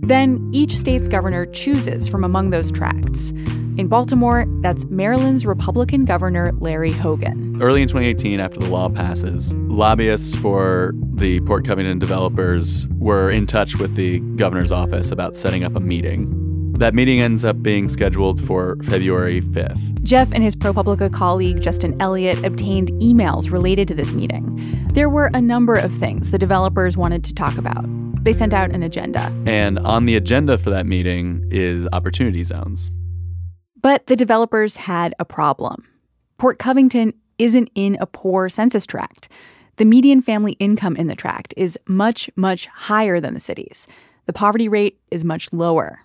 Then 0.00 0.50
each 0.52 0.76
state's 0.76 1.06
governor 1.06 1.46
chooses 1.46 2.08
from 2.08 2.24
among 2.24 2.50
those 2.50 2.72
tracts. 2.72 3.32
In 3.76 3.88
Baltimore, 3.88 4.46
that's 4.60 4.84
Maryland's 4.84 5.44
Republican 5.44 6.04
Governor 6.04 6.52
Larry 6.58 6.92
Hogan. 6.92 7.60
Early 7.60 7.82
in 7.82 7.88
2018, 7.88 8.38
after 8.38 8.60
the 8.60 8.70
law 8.70 8.88
passes, 8.88 9.52
lobbyists 9.54 10.36
for 10.36 10.92
the 11.14 11.40
Port 11.40 11.66
Covington 11.66 11.98
developers 11.98 12.86
were 12.98 13.30
in 13.30 13.48
touch 13.48 13.74
with 13.74 13.96
the 13.96 14.20
governor's 14.36 14.70
office 14.70 15.10
about 15.10 15.34
setting 15.34 15.64
up 15.64 15.74
a 15.74 15.80
meeting. 15.80 16.72
That 16.74 16.94
meeting 16.94 17.20
ends 17.20 17.44
up 17.44 17.64
being 17.64 17.88
scheduled 17.88 18.40
for 18.40 18.76
February 18.84 19.40
5th. 19.40 20.02
Jeff 20.04 20.30
and 20.32 20.44
his 20.44 20.54
ProPublica 20.54 21.12
colleague 21.12 21.60
Justin 21.60 22.00
Elliott 22.00 22.44
obtained 22.44 22.90
emails 23.00 23.50
related 23.50 23.88
to 23.88 23.94
this 23.94 24.12
meeting. 24.12 24.88
There 24.92 25.08
were 25.08 25.30
a 25.34 25.40
number 25.40 25.74
of 25.74 25.92
things 25.92 26.30
the 26.30 26.38
developers 26.38 26.96
wanted 26.96 27.24
to 27.24 27.34
talk 27.34 27.58
about 27.58 27.84
They 28.24 28.32
sent 28.32 28.54
out 28.54 28.70
an 28.70 28.84
agenda. 28.84 29.32
And 29.46 29.80
on 29.80 30.04
the 30.04 30.14
agenda 30.14 30.58
for 30.58 30.70
that 30.70 30.86
meeting 30.86 31.44
is 31.50 31.88
opportunity 31.92 32.44
zones. 32.44 32.92
But 33.84 34.06
the 34.06 34.16
developers 34.16 34.76
had 34.76 35.14
a 35.18 35.26
problem. 35.26 35.86
Port 36.38 36.58
Covington 36.58 37.12
isn't 37.38 37.68
in 37.74 37.98
a 38.00 38.06
poor 38.06 38.48
census 38.48 38.86
tract. 38.86 39.28
The 39.76 39.84
median 39.84 40.22
family 40.22 40.52
income 40.52 40.96
in 40.96 41.06
the 41.06 41.14
tract 41.14 41.52
is 41.58 41.78
much, 41.86 42.30
much 42.34 42.64
higher 42.64 43.20
than 43.20 43.34
the 43.34 43.40
city's. 43.40 43.86
The 44.24 44.32
poverty 44.32 44.70
rate 44.70 44.98
is 45.10 45.22
much 45.22 45.52
lower. 45.52 46.00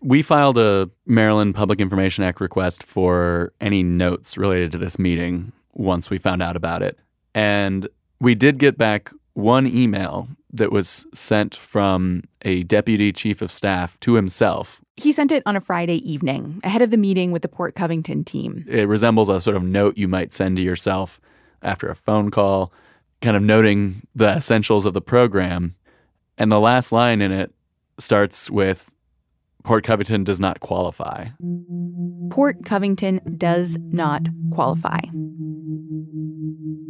We 0.00 0.22
filed 0.22 0.56
a 0.56 0.88
Maryland 1.04 1.54
Public 1.54 1.78
Information 1.78 2.24
Act 2.24 2.40
request 2.40 2.82
for 2.82 3.52
any 3.60 3.82
notes 3.82 4.38
related 4.38 4.72
to 4.72 4.78
this 4.78 4.98
meeting 4.98 5.52
once 5.74 6.08
we 6.08 6.16
found 6.16 6.40
out 6.40 6.56
about 6.56 6.80
it. 6.80 6.98
And 7.34 7.86
we 8.18 8.34
did 8.34 8.56
get 8.56 8.78
back 8.78 9.10
one 9.34 9.66
email 9.66 10.26
that 10.52 10.72
was 10.72 11.06
sent 11.14 11.54
from 11.54 12.22
a 12.42 12.62
deputy 12.64 13.12
chief 13.12 13.42
of 13.42 13.50
staff 13.50 13.98
to 14.00 14.14
himself. 14.14 14.80
He 14.96 15.12
sent 15.12 15.32
it 15.32 15.42
on 15.46 15.56
a 15.56 15.60
Friday 15.60 15.96
evening, 16.10 16.60
ahead 16.64 16.82
of 16.82 16.90
the 16.90 16.96
meeting 16.96 17.30
with 17.32 17.42
the 17.42 17.48
Port 17.48 17.74
Covington 17.74 18.24
team. 18.24 18.64
It 18.68 18.88
resembles 18.88 19.28
a 19.28 19.40
sort 19.40 19.56
of 19.56 19.62
note 19.62 19.96
you 19.96 20.08
might 20.08 20.32
send 20.32 20.56
to 20.56 20.62
yourself 20.62 21.20
after 21.62 21.88
a 21.88 21.94
phone 21.94 22.30
call, 22.30 22.72
kind 23.20 23.36
of 23.36 23.42
noting 23.42 24.02
the 24.14 24.28
essentials 24.28 24.86
of 24.86 24.94
the 24.94 25.00
program. 25.00 25.74
And 26.36 26.50
the 26.50 26.60
last 26.60 26.90
line 26.90 27.22
in 27.22 27.32
it 27.32 27.52
starts 27.98 28.50
with 28.50 28.92
Port 29.62 29.84
Covington 29.84 30.24
does 30.24 30.40
not 30.40 30.60
qualify. 30.60 31.26
Port 32.30 32.64
Covington 32.64 33.20
does 33.36 33.78
not 33.78 34.26
qualify. 34.52 35.00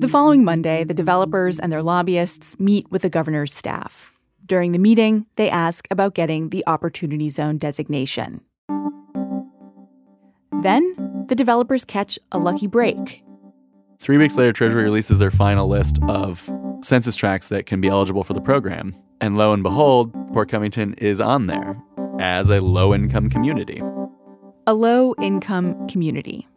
The 0.00 0.08
following 0.08 0.44
Monday, 0.44 0.82
the 0.82 0.94
developers 0.94 1.60
and 1.60 1.70
their 1.70 1.82
lobbyists 1.82 2.58
meet 2.58 2.90
with 2.90 3.02
the 3.02 3.10
governor's 3.10 3.52
staff. 3.52 4.14
During 4.46 4.72
the 4.72 4.78
meeting, 4.78 5.26
they 5.36 5.50
ask 5.50 5.86
about 5.90 6.14
getting 6.14 6.48
the 6.48 6.64
Opportunity 6.66 7.28
Zone 7.28 7.58
designation. 7.58 8.40
Then, 10.62 11.26
the 11.28 11.34
developers 11.34 11.84
catch 11.84 12.18
a 12.32 12.38
lucky 12.38 12.66
break. 12.66 13.22
Three 13.98 14.16
weeks 14.16 14.38
later, 14.38 14.54
Treasury 14.54 14.84
releases 14.84 15.18
their 15.18 15.30
final 15.30 15.68
list 15.68 15.98
of 16.08 16.50
census 16.82 17.14
tracts 17.14 17.48
that 17.48 17.66
can 17.66 17.82
be 17.82 17.88
eligible 17.88 18.24
for 18.24 18.32
the 18.32 18.40
program. 18.40 18.96
And 19.20 19.36
lo 19.36 19.52
and 19.52 19.62
behold, 19.62 20.14
Port 20.32 20.48
Covington 20.48 20.94
is 20.94 21.20
on 21.20 21.46
there 21.46 21.76
as 22.18 22.48
a 22.48 22.62
low 22.62 22.94
income 22.94 23.28
community. 23.28 23.82
A 24.66 24.72
low 24.72 25.14
income 25.20 25.86
community. 25.88 26.48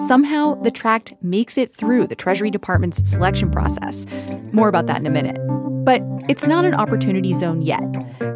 Somehow, 0.00 0.54
the 0.62 0.70
tract 0.70 1.14
makes 1.22 1.58
it 1.58 1.74
through 1.74 2.06
the 2.06 2.14
Treasury 2.14 2.50
Department's 2.50 3.08
selection 3.08 3.50
process. 3.50 4.06
More 4.52 4.68
about 4.68 4.86
that 4.86 4.98
in 5.00 5.06
a 5.06 5.10
minute. 5.10 5.38
But 5.84 6.02
it's 6.28 6.46
not 6.46 6.64
an 6.64 6.74
opportunity 6.74 7.34
zone 7.34 7.62
yet, 7.62 7.82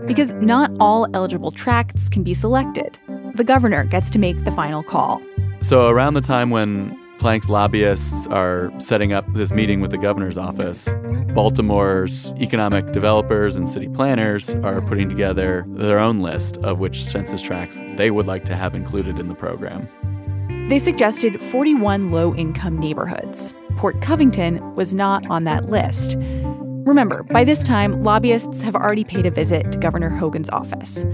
because 0.07 0.35
not 0.35 0.73
all 0.81 1.07
eligible 1.15 1.53
tracts 1.53 2.09
can 2.09 2.25
be 2.25 2.35
selected. 2.35 2.99
The 3.37 3.45
governor 3.45 3.85
gets 3.85 4.11
to 4.11 4.19
make 4.19 4.45
the 4.45 4.51
final 4.51 4.83
call. 4.83 5.23
So, 5.61 5.89
around 5.89 6.15
the 6.15 6.21
time 6.21 6.51
when 6.51 6.99
Plank's 7.19 7.49
lobbyists 7.49 8.27
are 8.27 8.73
setting 8.79 9.13
up 9.13 9.25
this 9.33 9.53
meeting 9.53 9.81
with 9.81 9.93
the 9.93 9.99
governor's 9.99 10.37
office, 10.37 10.89
Baltimore's 11.35 12.33
economic 12.41 12.91
developers 12.91 13.55
and 13.55 13.69
city 13.69 13.89
planners 13.89 14.57
are 14.57 14.83
putting 14.83 15.09
together 15.09 15.65
their 15.69 16.01
own 16.01 16.21
list 16.21 16.57
of 16.59 16.81
which 16.81 17.05
census 17.05 17.41
tracts 17.41 17.81
they 17.97 18.11
would 18.11 18.27
like 18.27 18.45
to 18.47 18.57
have 18.57 18.75
included 18.75 19.21
in 19.21 19.29
the 19.29 19.35
program. 19.37 19.89
They 20.73 20.79
suggested 20.79 21.39
41 21.39 22.13
low 22.13 22.35
income 22.35 22.79
neighborhoods. 22.79 23.53
Port 23.77 24.01
Covington 24.01 24.75
was 24.75 24.95
not 24.95 25.23
on 25.29 25.45
that 25.45 25.69
list. 25.69 26.17
Remember, 26.17 27.25
by 27.25 27.45
this 27.45 27.63
time, 27.63 28.03
lobbyists 28.03 28.63
have 28.63 28.75
already 28.75 29.05
paid 29.05 29.27
a 29.27 29.31
visit 29.31 29.71
to 29.71 29.79
Governor 29.79 30.09
Hogan's 30.09 30.49
office. 30.49 31.05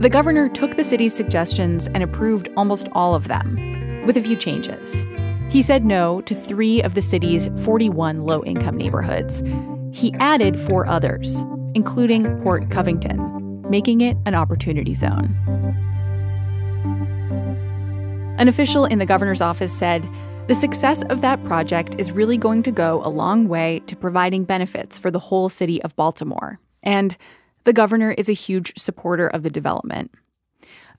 The 0.00 0.08
governor 0.10 0.48
took 0.48 0.76
the 0.76 0.82
city's 0.82 1.14
suggestions 1.14 1.86
and 1.94 2.02
approved 2.02 2.48
almost 2.56 2.88
all 2.90 3.14
of 3.14 3.28
them, 3.28 4.04
with 4.04 4.16
a 4.16 4.20
few 4.20 4.34
changes. 4.34 5.06
He 5.48 5.62
said 5.62 5.84
no 5.84 6.20
to 6.22 6.34
three 6.34 6.82
of 6.82 6.94
the 6.94 7.00
city's 7.00 7.46
41 7.62 8.24
low 8.24 8.42
income 8.42 8.76
neighborhoods. 8.76 9.44
He 9.92 10.12
added 10.14 10.58
four 10.58 10.88
others, 10.88 11.44
including 11.74 12.42
Port 12.42 12.68
Covington, 12.68 13.62
making 13.70 14.00
it 14.00 14.16
an 14.26 14.34
opportunity 14.34 14.94
zone. 14.94 15.53
An 18.36 18.48
official 18.48 18.84
in 18.84 18.98
the 18.98 19.06
governor's 19.06 19.40
office 19.40 19.72
said 19.72 20.08
the 20.48 20.56
success 20.56 21.02
of 21.04 21.20
that 21.20 21.42
project 21.44 21.94
is 21.98 22.10
really 22.10 22.36
going 22.36 22.64
to 22.64 22.72
go 22.72 23.00
a 23.04 23.08
long 23.08 23.46
way 23.48 23.80
to 23.86 23.94
providing 23.94 24.44
benefits 24.44 24.98
for 24.98 25.10
the 25.10 25.20
whole 25.20 25.48
city 25.48 25.80
of 25.82 25.94
Baltimore. 25.94 26.58
And 26.82 27.16
the 27.62 27.72
governor 27.72 28.10
is 28.10 28.28
a 28.28 28.34
huge 28.34 28.76
supporter 28.76 29.28
of 29.28 29.44
the 29.44 29.50
development. 29.50 30.10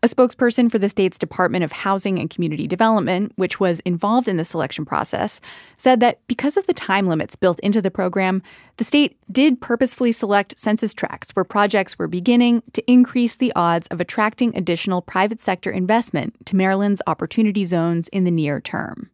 A 0.03 0.07
spokesperson 0.07 0.69
for 0.69 0.77
the 0.77 0.89
state's 0.89 1.17
Department 1.17 1.63
of 1.63 1.71
Housing 1.71 2.19
and 2.19 2.29
Community 2.29 2.67
Development, 2.67 3.31
which 3.37 3.59
was 3.59 3.79
involved 3.81 4.27
in 4.27 4.37
the 4.37 4.45
selection 4.45 4.85
process, 4.85 5.41
said 5.77 5.99
that 6.01 6.19
because 6.27 6.57
of 6.57 6.67
the 6.67 6.73
time 6.73 7.07
limits 7.07 7.35
built 7.35 7.59
into 7.61 7.81
the 7.81 7.89
program, 7.89 8.43
the 8.77 8.83
state 8.83 9.17
did 9.31 9.61
purposefully 9.61 10.11
select 10.11 10.59
census 10.59 10.93
tracts 10.93 11.31
where 11.31 11.45
projects 11.45 11.97
were 11.97 12.07
beginning 12.07 12.61
to 12.73 12.91
increase 12.91 13.35
the 13.35 13.53
odds 13.55 13.87
of 13.87 13.99
attracting 13.99 14.55
additional 14.55 15.01
private 15.01 15.39
sector 15.39 15.71
investment 15.71 16.45
to 16.45 16.55
Maryland's 16.55 17.01
opportunity 17.07 17.65
zones 17.65 18.07
in 18.09 18.25
the 18.25 18.31
near 18.31 18.61
term. 18.61 19.09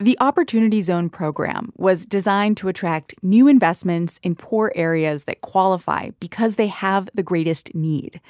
The 0.00 0.16
Opportunity 0.20 0.80
Zone 0.80 1.10
program 1.10 1.72
was 1.76 2.06
designed 2.06 2.56
to 2.58 2.68
attract 2.68 3.16
new 3.20 3.48
investments 3.48 4.20
in 4.22 4.36
poor 4.36 4.70
areas 4.76 5.24
that 5.24 5.40
qualify 5.40 6.10
because 6.20 6.54
they 6.54 6.68
have 6.68 7.10
the 7.14 7.24
greatest 7.24 7.74
need. 7.74 8.20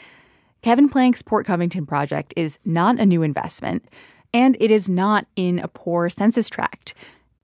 Kevin 0.63 0.89
Plank's 0.89 1.21
Port 1.21 1.45
Covington 1.45 1.85
project 1.85 2.33
is 2.37 2.59
not 2.65 2.99
a 2.99 3.05
new 3.05 3.23
investment, 3.23 3.85
and 4.33 4.57
it 4.61 4.71
is 4.71 4.89
not 4.89 5.27
in 5.37 5.59
a 5.59 5.69
poor 5.69 6.09
census 6.09 6.49
tract. 6.49 6.95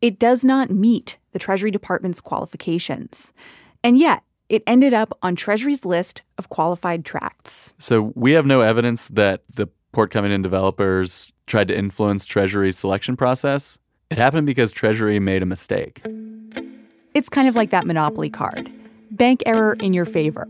It 0.00 0.18
does 0.18 0.42
not 0.42 0.70
meet 0.70 1.18
the 1.32 1.38
Treasury 1.38 1.70
Department's 1.70 2.22
qualifications. 2.22 3.34
And 3.82 3.98
yet, 3.98 4.22
it 4.48 4.62
ended 4.66 4.94
up 4.94 5.18
on 5.22 5.36
Treasury's 5.36 5.84
list 5.84 6.22
of 6.38 6.48
qualified 6.48 7.04
tracts. 7.04 7.74
So 7.78 8.10
we 8.14 8.32
have 8.32 8.46
no 8.46 8.62
evidence 8.62 9.08
that 9.08 9.42
the 9.52 9.66
Port 9.92 10.10
Covington 10.10 10.40
developers 10.40 11.30
tried 11.46 11.68
to 11.68 11.76
influence 11.76 12.24
Treasury's 12.24 12.78
selection 12.78 13.18
process. 13.18 13.78
It 14.10 14.18
happened 14.18 14.46
because 14.46 14.72
Treasury 14.72 15.18
made 15.18 15.42
a 15.42 15.46
mistake. 15.46 16.02
It's 17.14 17.28
kind 17.28 17.48
of 17.48 17.56
like 17.56 17.70
that 17.70 17.86
Monopoly 17.86 18.30
card 18.30 18.70
bank 19.10 19.42
error 19.46 19.74
in 19.74 19.92
your 19.92 20.04
favor. 20.04 20.48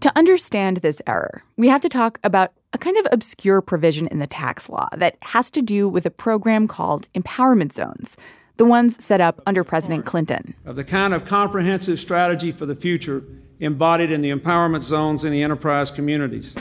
To 0.00 0.12
understand 0.16 0.78
this 0.78 1.00
error, 1.06 1.42
we 1.56 1.68
have 1.68 1.80
to 1.80 1.88
talk 1.88 2.18
about 2.22 2.52
a 2.74 2.78
kind 2.78 2.98
of 2.98 3.06
obscure 3.10 3.62
provision 3.62 4.06
in 4.08 4.18
the 4.18 4.26
tax 4.26 4.68
law 4.68 4.88
that 4.92 5.16
has 5.22 5.50
to 5.52 5.62
do 5.62 5.88
with 5.88 6.04
a 6.04 6.10
program 6.10 6.68
called 6.68 7.08
empowerment 7.14 7.72
zones, 7.72 8.18
the 8.58 8.66
ones 8.66 9.02
set 9.02 9.22
up 9.22 9.40
under 9.46 9.64
President 9.64 10.04
Clinton. 10.04 10.54
Of 10.66 10.76
the 10.76 10.84
kind 10.84 11.14
of 11.14 11.24
comprehensive 11.24 11.98
strategy 11.98 12.52
for 12.52 12.66
the 12.66 12.76
future 12.76 13.24
embodied 13.60 14.10
in 14.10 14.20
the 14.20 14.30
empowerment 14.30 14.82
zones 14.82 15.24
in 15.24 15.32
the 15.32 15.42
enterprise 15.42 15.90
communities. 15.90 16.54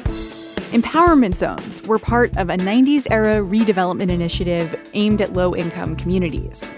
Empowerment 0.74 1.36
zones 1.36 1.84
were 1.84 2.00
part 2.00 2.36
of 2.36 2.50
a 2.50 2.58
90s 2.58 3.06
era 3.12 3.42
redevelopment 3.42 4.10
initiative 4.10 4.76
aimed 4.96 5.22
at 5.22 5.34
low 5.34 5.56
income 5.56 5.96
communities. 5.96 6.76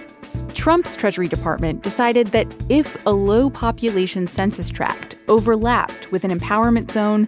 Trump's 0.54 0.98
Treasury 0.98 1.30
Department 1.30 1.82
decided 1.82 2.28
that 2.34 2.46
if 2.68 2.98
a 3.06 3.12
low 3.12 3.50
population 3.50 4.28
census 4.28 4.70
tract 4.70 5.16
overlapped 5.30 6.12
with 6.12 6.26
an 6.26 6.38
empowerment 6.38 6.92
zone, 6.92 7.26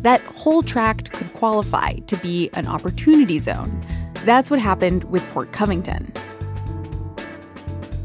that 0.00 0.22
whole 0.22 0.62
tract 0.62 1.12
could 1.12 1.30
qualify 1.34 1.92
to 2.06 2.16
be 2.16 2.48
an 2.54 2.66
opportunity 2.66 3.38
zone. 3.38 3.84
That's 4.24 4.50
what 4.50 4.58
happened 4.58 5.04
with 5.04 5.22
Port 5.34 5.52
Covington. 5.52 6.10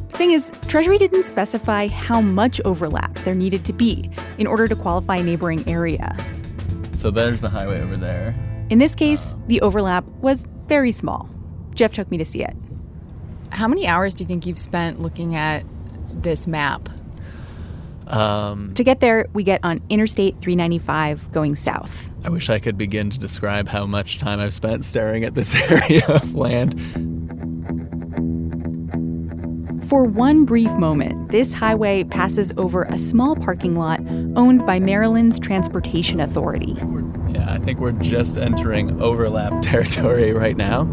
Thing 0.09 0.31
is, 0.31 0.51
Treasury 0.67 0.97
didn't 0.97 1.23
specify 1.23 1.87
how 1.87 2.19
much 2.19 2.59
overlap 2.65 3.13
there 3.19 3.35
needed 3.35 3.63
to 3.63 3.71
be 3.71 4.11
in 4.37 4.47
order 4.47 4.67
to 4.67 4.75
qualify 4.75 5.15
a 5.15 5.23
neighboring 5.23 5.63
area. 5.65 6.13
So 6.93 7.11
there's 7.11 7.41
the 7.41 7.49
highway 7.49 7.81
over 7.81 7.97
there. 7.97 8.35
In 8.69 8.79
this 8.79 8.95
case, 8.95 9.35
the 9.47 9.59
overlap 9.61 10.05
was 10.21 10.45
very 10.67 10.91
small. 10.91 11.29
Jeff 11.73 11.93
took 11.93 12.09
me 12.11 12.17
to 12.17 12.25
see 12.25 12.43
it. 12.43 12.55
How 13.51 13.67
many 13.67 13.87
hours 13.87 14.13
do 14.13 14.23
you 14.23 14.27
think 14.27 14.45
you've 14.45 14.59
spent 14.59 14.99
looking 15.01 15.35
at 15.35 15.65
this 16.13 16.47
map? 16.47 16.89
Um, 18.07 18.73
To 18.73 18.83
get 18.83 18.99
there, 18.99 19.27
we 19.33 19.43
get 19.43 19.61
on 19.63 19.79
Interstate 19.89 20.37
395 20.39 21.31
going 21.31 21.55
south. 21.55 22.11
I 22.25 22.29
wish 22.29 22.49
I 22.49 22.59
could 22.59 22.77
begin 22.77 23.09
to 23.09 23.17
describe 23.17 23.67
how 23.67 23.85
much 23.85 24.19
time 24.19 24.39
I've 24.39 24.53
spent 24.53 24.83
staring 24.83 25.23
at 25.23 25.33
this 25.35 25.55
area 25.71 26.05
of 26.07 26.35
land. 26.35 26.79
For 29.91 30.05
one 30.05 30.45
brief 30.45 30.71
moment, 30.75 31.31
this 31.31 31.51
highway 31.51 32.05
passes 32.05 32.53
over 32.55 32.83
a 32.83 32.97
small 32.97 33.35
parking 33.35 33.75
lot 33.75 33.99
owned 34.37 34.65
by 34.65 34.79
Maryland's 34.79 35.37
Transportation 35.37 36.21
Authority. 36.21 36.77
Yeah, 37.29 37.51
I 37.51 37.59
think 37.59 37.81
we're 37.81 37.91
just 37.91 38.37
entering 38.37 39.01
overlap 39.01 39.51
territory 39.61 40.31
right 40.31 40.55
now. 40.55 40.85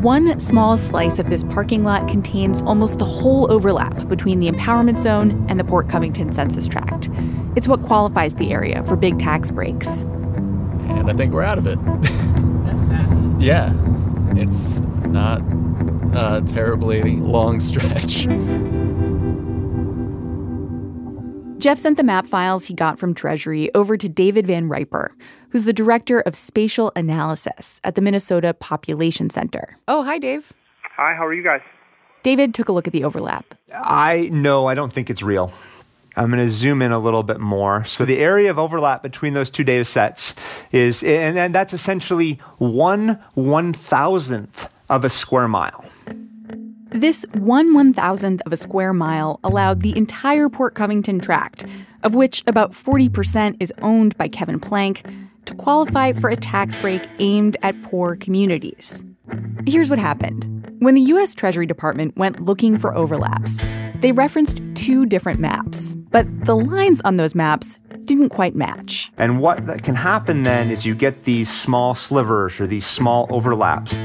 One 0.00 0.38
small 0.38 0.76
slice 0.76 1.18
of 1.18 1.28
this 1.28 1.42
parking 1.42 1.82
lot 1.82 2.06
contains 2.06 2.62
almost 2.62 3.00
the 3.00 3.04
whole 3.04 3.50
overlap 3.50 4.06
between 4.06 4.38
the 4.38 4.48
empowerment 4.48 5.00
zone 5.00 5.44
and 5.48 5.58
the 5.58 5.64
Port 5.64 5.88
Covington 5.88 6.32
census 6.32 6.68
tract. 6.68 7.10
It's 7.56 7.66
what 7.66 7.82
qualifies 7.82 8.36
the 8.36 8.52
area 8.52 8.84
for 8.84 8.94
big 8.94 9.18
tax 9.18 9.50
breaks. 9.50 10.04
And 10.04 11.10
I 11.10 11.14
think 11.14 11.32
we're 11.32 11.42
out 11.42 11.58
of 11.58 11.66
it. 11.66 11.84
That's 11.84 12.84
fast. 12.84 13.40
yeah. 13.40 13.76
It's 14.36 14.78
not 15.08 15.42
a 16.16 16.42
terribly 16.46 17.16
long 17.16 17.60
stretch. 17.60 18.26
Jeff 21.58 21.78
sent 21.78 21.96
the 21.96 22.04
map 22.04 22.26
files 22.26 22.66
he 22.66 22.74
got 22.74 22.98
from 22.98 23.14
Treasury 23.14 23.72
over 23.74 23.96
to 23.96 24.08
David 24.08 24.46
Van 24.46 24.68
Riper, 24.68 25.14
who's 25.50 25.64
the 25.64 25.72
director 25.72 26.20
of 26.20 26.34
spatial 26.36 26.92
analysis 26.96 27.80
at 27.82 27.94
the 27.94 28.00
Minnesota 28.00 28.54
Population 28.54 29.30
Center. 29.30 29.78
Oh, 29.88 30.04
hi, 30.04 30.18
Dave. 30.18 30.52
Hi, 30.96 31.14
how 31.14 31.26
are 31.26 31.34
you 31.34 31.42
guys? 31.42 31.60
David 32.22 32.54
took 32.54 32.68
a 32.68 32.72
look 32.72 32.86
at 32.86 32.92
the 32.92 33.04
overlap. 33.04 33.54
I 33.72 34.28
no, 34.32 34.66
I 34.66 34.74
don't 34.74 34.92
think 34.92 35.10
it's 35.10 35.22
real. 35.22 35.52
I'm 36.16 36.30
going 36.30 36.44
to 36.44 36.50
zoom 36.50 36.80
in 36.80 36.92
a 36.92 36.98
little 36.98 37.22
bit 37.22 37.40
more. 37.40 37.84
So 37.84 38.04
the 38.04 38.18
area 38.18 38.50
of 38.50 38.58
overlap 38.58 39.02
between 39.02 39.34
those 39.34 39.50
two 39.50 39.64
data 39.64 39.84
sets 39.84 40.34
is, 40.72 41.02
and, 41.02 41.38
and 41.38 41.54
that's 41.54 41.74
essentially 41.74 42.40
one 42.58 43.22
one 43.34 43.72
thousandth 43.72 44.68
of 44.88 45.04
a 45.04 45.10
square 45.10 45.48
mile. 45.48 45.84
This 46.96 47.26
one 47.34 47.74
one 47.74 47.92
thousandth 47.92 48.40
of 48.46 48.54
a 48.54 48.56
square 48.56 48.94
mile 48.94 49.38
allowed 49.44 49.82
the 49.82 49.94
entire 49.98 50.48
Port 50.48 50.74
Covington 50.74 51.18
tract, 51.18 51.66
of 52.02 52.14
which 52.14 52.42
about 52.46 52.72
40% 52.72 53.54
is 53.60 53.70
owned 53.82 54.16
by 54.16 54.28
Kevin 54.28 54.58
Plank, 54.58 55.04
to 55.44 55.54
qualify 55.56 56.14
for 56.14 56.30
a 56.30 56.36
tax 56.36 56.78
break 56.78 57.06
aimed 57.18 57.58
at 57.62 57.80
poor 57.82 58.16
communities. 58.16 59.04
Here's 59.66 59.90
what 59.90 59.98
happened. 59.98 60.46
When 60.78 60.94
the 60.94 61.02
U.S. 61.02 61.34
Treasury 61.34 61.66
Department 61.66 62.16
went 62.16 62.40
looking 62.40 62.78
for 62.78 62.96
overlaps, 62.96 63.58
they 63.96 64.12
referenced 64.12 64.62
two 64.74 65.04
different 65.04 65.38
maps, 65.38 65.92
but 65.92 66.26
the 66.46 66.56
lines 66.56 67.02
on 67.04 67.18
those 67.18 67.34
maps 67.34 67.78
didn't 68.06 68.30
quite 68.30 68.54
match. 68.54 69.12
And 69.18 69.40
what 69.40 69.82
can 69.82 69.96
happen 69.96 70.44
then 70.44 70.70
is 70.70 70.86
you 70.86 70.94
get 70.94 71.24
these 71.24 71.52
small 71.52 71.94
slivers 71.94 72.58
or 72.58 72.66
these 72.66 72.86
small 72.86 73.26
overlaps. 73.28 73.98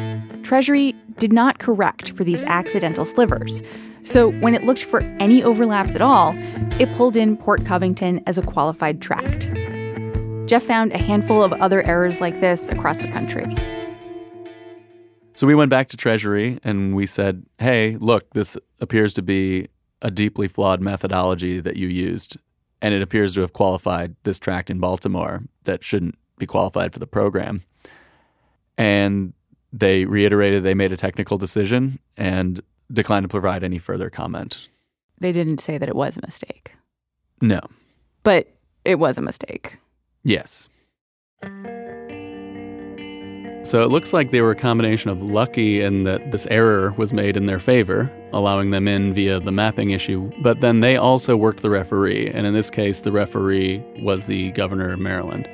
Treasury 0.44 0.94
did 1.18 1.32
not 1.32 1.60
correct 1.60 2.12
for 2.18 2.24
these 2.24 2.44
accidental 2.44 3.06
slivers. 3.06 3.62
So 4.04 4.32
when 4.32 4.56
it 4.56 4.64
looked 4.64 4.84
for 4.84 5.02
any 5.20 5.44
overlaps 5.44 5.96
at 5.96 6.02
all, 6.02 6.34
it 6.80 6.92
pulled 6.96 7.16
in 7.16 7.38
Port 7.38 7.66
Covington 7.66 8.22
as 8.26 8.38
a 8.38 8.42
qualified 8.42 9.02
tract. 9.02 9.50
Jeff 10.48 10.64
found 10.64 10.92
a 10.92 10.98
handful 10.98 11.44
of 11.44 11.54
other 11.54 11.84
errors 11.84 12.20
like 12.20 12.42
this 12.42 12.70
across 12.70 12.98
the 12.98 13.08
country. 13.08 13.46
So 15.34 15.48
we 15.48 15.56
went 15.56 15.70
back 15.70 15.88
to 15.90 15.98
Treasury 15.98 16.60
and 16.64 16.96
we 16.96 17.06
said, 17.06 17.46
hey, 17.60 17.96
look, 18.00 18.32
this 18.32 18.58
appears 18.80 19.14
to 19.14 19.22
be 19.22 19.68
a 20.02 20.12
deeply 20.12 20.48
flawed 20.48 20.82
methodology 20.82 21.60
that 21.60 21.78
you 21.78 21.88
used. 21.88 22.38
And 22.82 22.94
it 22.94 23.02
appears 23.02 23.36
to 23.36 23.42
have 23.42 23.54
qualified 23.54 24.16
this 24.24 24.40
tract 24.40 24.70
in 24.70 24.80
Baltimore 24.80 25.44
that 25.66 25.84
shouldn't 25.84 26.16
be 26.38 26.48
qualified 26.48 26.92
for 26.92 27.00
the 27.00 27.08
program. 27.08 27.62
And 28.78 29.34
they 29.74 30.06
reiterated 30.06 30.64
they 30.64 30.74
made 30.74 30.92
a 30.92 30.98
technical 30.98 31.38
decision 31.38 32.00
and 32.18 32.62
declined 32.92 33.24
to 33.24 33.30
provide 33.30 33.64
any 33.64 33.78
further 33.78 34.10
comment. 34.10 34.70
They 35.20 35.32
didn't 35.32 35.60
say 35.60 35.78
that 35.78 35.88
it 35.88 35.96
was 35.96 36.18
a 36.18 36.22
mistake. 36.22 36.74
No. 37.42 37.60
But 38.24 38.48
it 38.86 39.00
was 39.00 39.18
a 39.18 39.22
mistake. 39.22 39.78
Yes. 40.24 40.68
So 43.64 43.84
it 43.84 43.90
looks 43.90 44.12
like 44.12 44.32
they 44.32 44.42
were 44.42 44.52
a 44.52 44.56
combination 44.56 45.12
of 45.12 45.22
lucky 45.22 45.82
and 45.82 46.06
that 46.08 46.32
this 46.32 46.48
error 46.48 46.92
was 46.98 47.14
made 47.14 47.38
in 47.38 47.46
their 47.46 47.60
favor, 47.60 48.12
allowing 48.34 48.72
them 48.72 48.88
in 48.88 49.14
via 49.14 49.40
the 49.40 49.52
mapping 49.52 49.92
issue, 49.92 50.32
but 50.42 50.62
then 50.62 50.80
they 50.80 50.98
also 50.98 51.38
worked 51.38 51.62
the 51.62 51.70
referee, 51.70 52.28
and 52.28 52.48
in 52.48 52.54
this 52.56 52.72
case, 52.72 53.00
the 53.00 53.12
referee 53.12 53.84
was 54.02 54.26
the 54.26 54.52
governor 54.54 54.92
of 54.92 55.00
Maryland. 55.00 55.48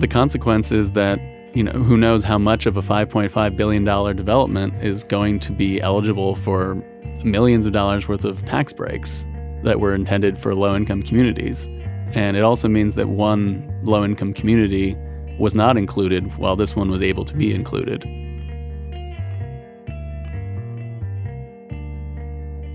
The 0.00 0.08
consequence 0.08 0.72
is 0.72 0.90
that 0.92 1.20
you 1.58 1.64
know, 1.64 1.72
who 1.72 1.96
knows 1.96 2.22
how 2.22 2.38
much 2.38 2.66
of 2.66 2.76
a 2.76 2.80
$5.5 2.80 3.56
billion 3.56 3.82
development 3.82 4.74
is 4.80 5.02
going 5.02 5.40
to 5.40 5.50
be 5.50 5.80
eligible 5.80 6.36
for 6.36 6.76
millions 7.24 7.66
of 7.66 7.72
dollars 7.72 8.06
worth 8.06 8.24
of 8.24 8.44
tax 8.44 8.72
breaks 8.72 9.26
that 9.64 9.80
were 9.80 9.92
intended 9.92 10.38
for 10.38 10.54
low 10.54 10.76
income 10.76 11.02
communities. 11.02 11.66
And 12.14 12.36
it 12.36 12.44
also 12.44 12.68
means 12.68 12.94
that 12.94 13.08
one 13.08 13.68
low 13.82 14.04
income 14.04 14.34
community 14.34 14.96
was 15.40 15.56
not 15.56 15.76
included 15.76 16.36
while 16.38 16.54
this 16.54 16.76
one 16.76 16.92
was 16.92 17.02
able 17.02 17.24
to 17.24 17.34
be 17.34 17.52
included. 17.52 18.04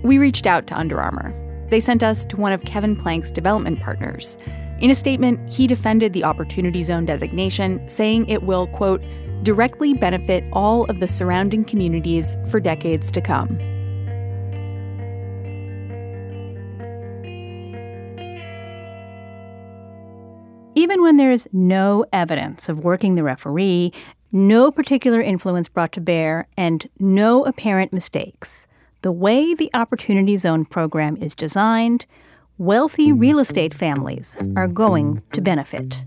We 0.02 0.18
reached 0.18 0.44
out 0.44 0.66
to 0.66 0.78
Under 0.78 1.00
Armour. 1.00 1.32
They 1.70 1.80
sent 1.80 2.02
us 2.02 2.26
to 2.26 2.36
one 2.36 2.52
of 2.52 2.60
Kevin 2.64 2.96
Plank's 2.96 3.30
development 3.30 3.80
partners. 3.80 4.36
In 4.80 4.90
a 4.90 4.94
statement, 4.94 5.48
he 5.50 5.66
defended 5.66 6.12
the 6.12 6.24
Opportunity 6.24 6.82
Zone 6.82 7.04
designation, 7.04 7.88
saying 7.88 8.28
it 8.28 8.42
will, 8.42 8.66
quote, 8.66 9.02
directly 9.42 9.94
benefit 9.94 10.42
all 10.52 10.84
of 10.86 11.00
the 11.00 11.08
surrounding 11.08 11.64
communities 11.64 12.36
for 12.50 12.60
decades 12.60 13.12
to 13.12 13.20
come. 13.20 13.58
Even 20.74 21.02
when 21.02 21.18
there 21.18 21.30
is 21.30 21.48
no 21.52 22.04
evidence 22.12 22.68
of 22.68 22.80
working 22.80 23.14
the 23.14 23.22
referee, 23.22 23.92
no 24.32 24.72
particular 24.72 25.22
influence 25.22 25.68
brought 25.68 25.92
to 25.92 26.00
bear, 26.00 26.48
and 26.56 26.88
no 26.98 27.44
apparent 27.44 27.92
mistakes, 27.92 28.66
the 29.02 29.12
way 29.12 29.54
the 29.54 29.70
Opportunity 29.72 30.36
Zone 30.36 30.64
program 30.64 31.16
is 31.18 31.34
designed, 31.34 32.06
wealthy 32.58 33.12
real 33.12 33.38
estate 33.38 33.74
families 33.74 34.36
are 34.56 34.68
going 34.68 35.22
to 35.32 35.40
benefit. 35.40 36.04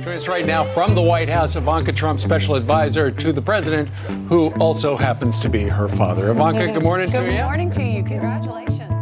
Joining 0.00 0.18
us 0.18 0.28
right 0.28 0.46
now 0.46 0.64
from 0.64 0.94
the 0.94 1.02
White 1.02 1.28
House, 1.28 1.56
Ivanka 1.56 1.92
Trump, 1.92 2.20
special 2.20 2.54
advisor 2.54 3.10
to 3.10 3.32
the 3.32 3.42
president, 3.42 3.88
who 4.28 4.52
also 4.54 4.96
happens 4.96 5.38
to 5.40 5.48
be 5.48 5.62
her 5.62 5.88
father. 5.88 6.30
Ivanka, 6.30 6.72
good 6.72 6.82
morning 6.82 7.10
good 7.10 7.18
to 7.18 7.24
you. 7.26 7.38
Good 7.38 7.44
morning 7.44 7.70
to 7.70 7.82
you. 7.82 8.02
Congratulations. 8.04 8.92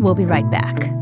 We'll 0.00 0.14
be 0.14 0.26
right 0.26 0.48
back. 0.50 0.97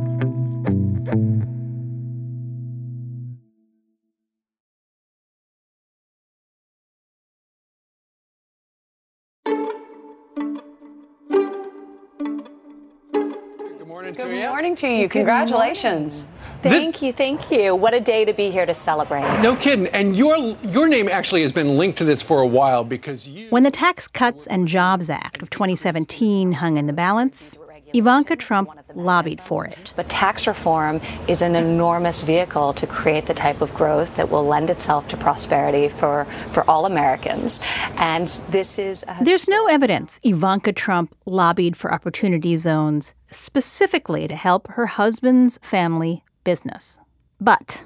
Morning 14.66 14.76
to 14.76 14.88
you. 14.88 15.09
Congratulations. 15.09 16.26
Thank 16.62 17.00
you, 17.00 17.12
thank 17.12 17.52
you. 17.52 17.76
What 17.76 17.94
a 17.94 18.00
day 18.00 18.24
to 18.24 18.33
be 18.33 18.50
here 18.50 18.66
to 18.66 18.74
celebrate. 18.74 19.22
No 19.40 19.55
kidding. 19.55 19.87
And 19.88 20.16
your 20.16 20.57
your 20.64 20.88
name 20.88 21.09
actually 21.09 21.42
has 21.42 21.52
been 21.52 21.76
linked 21.76 21.98
to 21.98 22.05
this 22.05 22.20
for 22.20 22.40
a 22.40 22.46
while 22.46 22.83
because 22.83 23.29
you 23.29 23.48
When 23.50 23.62
the 23.62 23.70
Tax 23.70 24.09
Cuts 24.09 24.48
and 24.48 24.66
Jobs 24.66 25.09
Act 25.09 25.42
of 25.42 25.50
2017 25.50 26.52
hung 26.52 26.76
in 26.76 26.88
the 26.88 26.92
balance, 26.92 27.57
Ivanka 27.92 28.35
Trump 28.35 28.70
lobbied 28.97 29.41
for 29.41 29.67
it. 29.67 29.93
But 29.95 30.09
tax 30.09 30.47
reform 30.47 31.01
is 31.29 31.43
an 31.43 31.55
enormous 31.55 32.23
vehicle 32.23 32.73
to 32.75 32.87
create 32.87 33.27
the 33.27 33.35
type 33.35 33.61
of 33.61 33.73
growth 33.75 34.17
that 34.17 34.31
will 34.31 34.45
lend 34.45 34.71
itself 34.71 35.07
to 35.09 35.17
prosperity 35.17 35.89
for, 35.89 36.25
for 36.51 36.69
all 36.69 36.87
Americans. 36.87 37.61
And 37.97 38.27
this 38.51 38.79
is 38.79 39.05
a 39.07 39.23
There's 39.23 39.49
no 39.49 39.67
evidence 39.67 40.19
Ivanka 40.23 40.73
Trump 40.73 41.15
lobbied 41.27 41.77
for 41.77 41.93
opportunity 41.93 42.57
zones 42.57 43.15
specifically 43.31 44.27
to 44.29 44.37
help 44.37 44.69
her 44.69 44.87
husband's 44.87 45.59
family 45.63 46.25
business. 46.45 46.99
But 47.41 47.85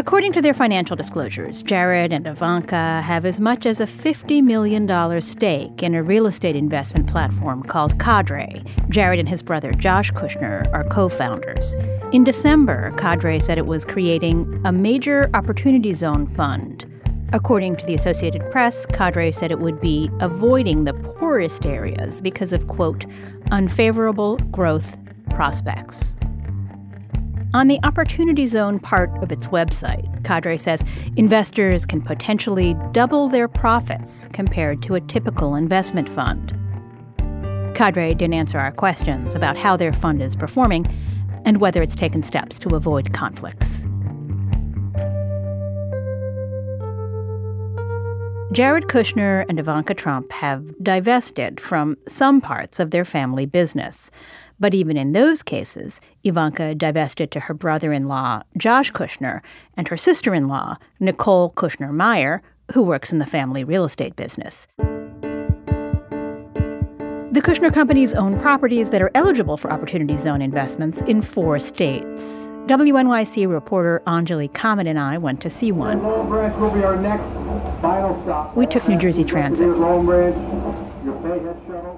according 0.00 0.32
to 0.32 0.40
their 0.40 0.54
financial 0.54 0.96
disclosures, 0.96 1.62
Jared 1.62 2.10
and 2.10 2.26
Ivanka 2.26 3.02
have 3.02 3.26
as 3.26 3.38
much 3.38 3.66
as 3.66 3.80
a 3.80 3.84
$50 3.84 4.42
million 4.42 5.20
stake 5.20 5.82
in 5.82 5.94
a 5.94 6.02
real 6.02 6.26
estate 6.26 6.56
investment 6.56 7.06
platform 7.06 7.62
called 7.62 7.98
Cadre. 7.98 8.64
Jared 8.88 9.18
and 9.18 9.28
his 9.28 9.42
brother 9.42 9.72
Josh 9.72 10.10
Kushner 10.12 10.72
are 10.72 10.84
co 10.84 11.10
founders. 11.10 11.74
In 12.12 12.24
December, 12.24 12.94
Cadre 12.96 13.40
said 13.40 13.58
it 13.58 13.66
was 13.66 13.84
creating 13.84 14.58
a 14.64 14.72
major 14.72 15.28
opportunity 15.34 15.92
zone 15.92 16.26
fund. 16.28 16.86
According 17.34 17.76
to 17.76 17.84
the 17.84 17.94
Associated 17.94 18.50
Press, 18.50 18.86
Cadre 18.86 19.30
said 19.32 19.50
it 19.50 19.58
would 19.58 19.80
be 19.80 20.10
avoiding 20.20 20.84
the 20.84 20.94
poorest 20.94 21.66
areas 21.66 22.22
because 22.22 22.54
of, 22.54 22.68
quote, 22.68 23.04
unfavorable 23.50 24.38
growth 24.50 24.96
prospects. 25.28 26.16
On 27.52 27.66
the 27.66 27.80
Opportunity 27.82 28.46
Zone 28.46 28.78
part 28.78 29.10
of 29.24 29.32
its 29.32 29.48
website, 29.48 30.24
Cadre 30.24 30.56
says 30.56 30.84
investors 31.16 31.84
can 31.84 32.00
potentially 32.00 32.76
double 32.92 33.28
their 33.28 33.48
profits 33.48 34.28
compared 34.32 34.82
to 34.82 34.94
a 34.94 35.00
typical 35.00 35.56
investment 35.56 36.08
fund. 36.08 36.56
Cadre 37.74 38.14
didn't 38.14 38.34
answer 38.34 38.60
our 38.60 38.70
questions 38.70 39.34
about 39.34 39.58
how 39.58 39.76
their 39.76 39.92
fund 39.92 40.22
is 40.22 40.36
performing 40.36 40.86
and 41.44 41.60
whether 41.60 41.82
it's 41.82 41.96
taken 41.96 42.22
steps 42.22 42.56
to 42.60 42.76
avoid 42.76 43.12
conflicts. 43.12 43.84
Jared 48.52 48.84
Kushner 48.84 49.44
and 49.48 49.58
Ivanka 49.58 49.94
Trump 49.94 50.30
have 50.30 50.64
divested 50.84 51.60
from 51.60 51.96
some 52.06 52.40
parts 52.40 52.78
of 52.78 52.92
their 52.92 53.04
family 53.04 53.46
business. 53.46 54.10
But 54.60 54.74
even 54.74 54.96
in 54.98 55.12
those 55.12 55.42
cases, 55.42 56.00
Ivanka 56.22 56.74
divested 56.74 57.30
to 57.32 57.40
her 57.40 57.54
brother 57.54 57.92
in 57.94 58.06
law, 58.06 58.42
Josh 58.58 58.92
Kushner, 58.92 59.40
and 59.76 59.88
her 59.88 59.96
sister 59.96 60.34
in 60.34 60.48
law, 60.48 60.76
Nicole 61.00 61.50
Kushner 61.52 61.90
Meyer, 61.90 62.42
who 62.72 62.82
works 62.82 63.10
in 63.10 63.18
the 63.18 63.26
family 63.26 63.64
real 63.64 63.86
estate 63.86 64.14
business. 64.16 64.68
The 67.32 67.40
Kushner 67.40 67.72
companies 67.72 68.12
own 68.12 68.38
properties 68.40 68.90
that 68.90 69.00
are 69.00 69.10
eligible 69.14 69.56
for 69.56 69.72
Opportunity 69.72 70.16
Zone 70.16 70.42
investments 70.42 71.00
in 71.02 71.22
four 71.22 71.58
states. 71.58 72.50
WNYC 72.66 73.48
reporter 73.48 74.02
Anjali 74.06 74.50
Kamat 74.50 74.86
and 74.88 74.98
I 74.98 75.16
went 75.16 75.40
to 75.42 75.50
see 75.50 75.72
one. 75.72 76.02
We 78.54 78.66
took 78.66 78.86
New 78.88 78.98
Jersey 78.98 79.24
Transit. 79.24 79.68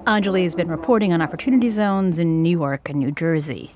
Anjali 0.05 0.43
has 0.43 0.53
been 0.53 0.67
reporting 0.67 1.13
on 1.13 1.21
opportunity 1.21 1.69
zones 1.69 2.19
in 2.19 2.43
New 2.43 2.49
York 2.49 2.89
and 2.89 2.99
New 2.99 3.11
Jersey. 3.11 3.71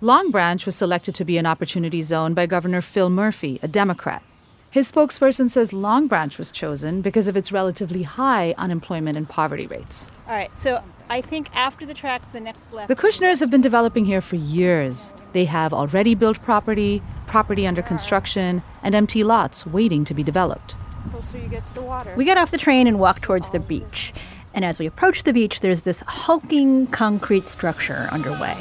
Long 0.00 0.30
Branch 0.30 0.64
was 0.64 0.76
selected 0.76 1.16
to 1.16 1.24
be 1.24 1.36
an 1.36 1.46
opportunity 1.46 2.00
zone 2.00 2.32
by 2.32 2.46
Governor 2.46 2.80
Phil 2.80 3.10
Murphy, 3.10 3.58
a 3.60 3.66
Democrat. 3.66 4.22
His 4.70 4.90
spokesperson 4.90 5.50
says 5.50 5.72
Long 5.72 6.06
Branch 6.06 6.38
was 6.38 6.52
chosen 6.52 7.02
because 7.02 7.26
of 7.26 7.36
its 7.36 7.50
relatively 7.50 8.04
high 8.04 8.54
unemployment 8.56 9.16
and 9.16 9.28
poverty 9.28 9.66
rates. 9.66 10.06
All 10.28 10.34
right, 10.34 10.56
so 10.56 10.80
I 11.10 11.20
think 11.20 11.50
after 11.56 11.84
the 11.84 11.94
tracks, 11.94 12.28
the 12.28 12.38
next 12.38 12.72
left. 12.72 12.86
The 12.86 12.94
Kushners 12.94 13.40
have 13.40 13.50
been 13.50 13.60
developing 13.60 14.04
here 14.04 14.20
for 14.20 14.36
years. 14.36 15.12
They 15.32 15.44
have 15.46 15.72
already 15.72 16.14
built 16.14 16.40
property, 16.42 17.02
property 17.26 17.66
under 17.66 17.82
construction, 17.82 18.62
and 18.84 18.94
empty 18.94 19.24
lots 19.24 19.66
waiting 19.66 20.04
to 20.04 20.14
be 20.14 20.22
developed. 20.22 20.76
Closer 21.10 21.38
you 21.38 21.48
get 21.48 21.66
to 21.66 21.74
the 21.74 21.82
water. 21.82 22.14
We 22.16 22.24
got 22.24 22.38
off 22.38 22.52
the 22.52 22.58
train 22.58 22.86
and 22.86 23.00
walked 23.00 23.22
towards 23.22 23.50
the 23.50 23.60
beach. 23.60 24.12
And 24.54 24.64
as 24.64 24.78
we 24.78 24.86
approach 24.86 25.24
the 25.24 25.32
beach, 25.32 25.60
there's 25.60 25.80
this 25.80 26.00
hulking 26.06 26.86
concrete 26.86 27.48
structure 27.48 28.08
underway. 28.12 28.54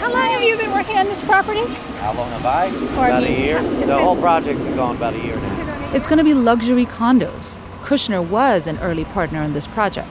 How 0.00 0.10
long 0.10 0.24
have 0.30 0.42
you 0.42 0.56
been 0.56 0.72
working 0.72 0.96
on 0.96 1.04
this 1.04 1.22
property? 1.26 1.64
How 2.00 2.14
long 2.14 2.30
have 2.30 2.46
I? 2.46 2.66
about 2.94 3.22
a 3.22 3.30
year. 3.30 3.60
The 3.62 3.98
whole 3.98 4.16
project's 4.16 4.62
been 4.62 4.74
going 4.74 4.96
about 4.96 5.12
a 5.12 5.22
year 5.22 5.36
now. 5.36 5.90
It's 5.94 6.06
going 6.06 6.18
to 6.18 6.24
be 6.24 6.32
luxury 6.32 6.86
condos. 6.86 7.58
Kushner 7.82 8.26
was 8.26 8.66
an 8.66 8.78
early 8.78 9.04
partner 9.04 9.42
in 9.42 9.52
this 9.52 9.66
project. 9.66 10.08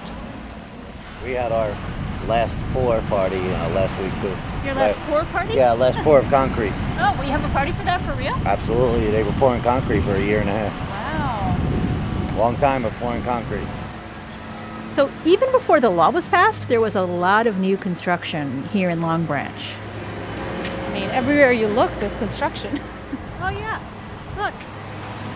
We 1.26 1.32
had 1.32 1.52
our 1.52 1.69
last 2.28 2.56
pour 2.71 3.02
party 3.02 3.38
uh, 3.38 3.69
last 3.69 4.00
week 4.00 4.13
too. 4.21 4.36
Your 4.63 4.76
last 4.76 5.00
pour 5.10 5.24
party? 5.26 5.56
Yeah, 5.56 5.71
last 5.71 5.97
pour 6.00 6.19
of 6.19 6.30
concrete. 6.30 6.74
Oh, 7.04 7.17
we 7.19 7.26
have 7.30 7.43
a 7.43 7.50
party 7.50 7.71
for 7.71 7.84
that 7.86 8.00
for 8.02 8.13
real? 8.13 8.36
Absolutely, 8.45 9.10
they 9.10 9.24
were 9.24 9.32
pouring 9.34 9.63
concrete 9.63 10.02
for 10.02 10.12
a 10.12 10.24
year 10.24 10.39
and 10.39 10.47
a 10.47 10.54
half. 10.54 12.30
Wow. 12.30 12.38
Long 12.38 12.56
time 12.58 12.86
of 12.86 12.93
pouring 13.00 13.24
concrete. 13.24 13.65
So 14.91 15.10
even 15.25 15.51
before 15.51 15.80
the 15.80 15.89
law 15.89 16.10
was 16.10 16.27
passed, 16.27 16.67
there 16.67 16.82
was 16.82 16.95
a 16.95 17.04
lot 17.04 17.47
of 17.47 17.60
new 17.60 17.77
construction 17.77 18.63
here 18.69 18.89
in 18.89 19.01
Long 19.01 19.25
Branch. 19.25 19.73
I 20.88 20.93
mean, 20.93 21.10
everywhere 21.12 21.54
you 21.54 21.67
look, 21.67 21.91
there's 21.99 22.17
construction. 22.17 22.77
oh 23.41 23.47
yeah, 23.49 23.82
look, 24.38 24.54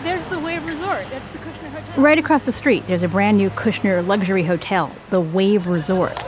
there's 0.02 0.26
the 0.26 0.38
Wave 0.38 0.66
Resort. 0.66 1.06
That's 1.10 1.30
the 1.30 1.38
Kushner 1.38 1.70
Hotel. 1.70 2.02
Right 2.02 2.18
across 2.18 2.44
the 2.44 2.52
street, 2.52 2.86
there's 2.86 3.02
a 3.02 3.08
brand 3.08 3.38
new 3.38 3.48
Kushner 3.48 4.06
luxury 4.06 4.44
hotel, 4.44 4.92
the 5.08 5.22
Wave 5.22 5.66
Resort. 5.66 6.22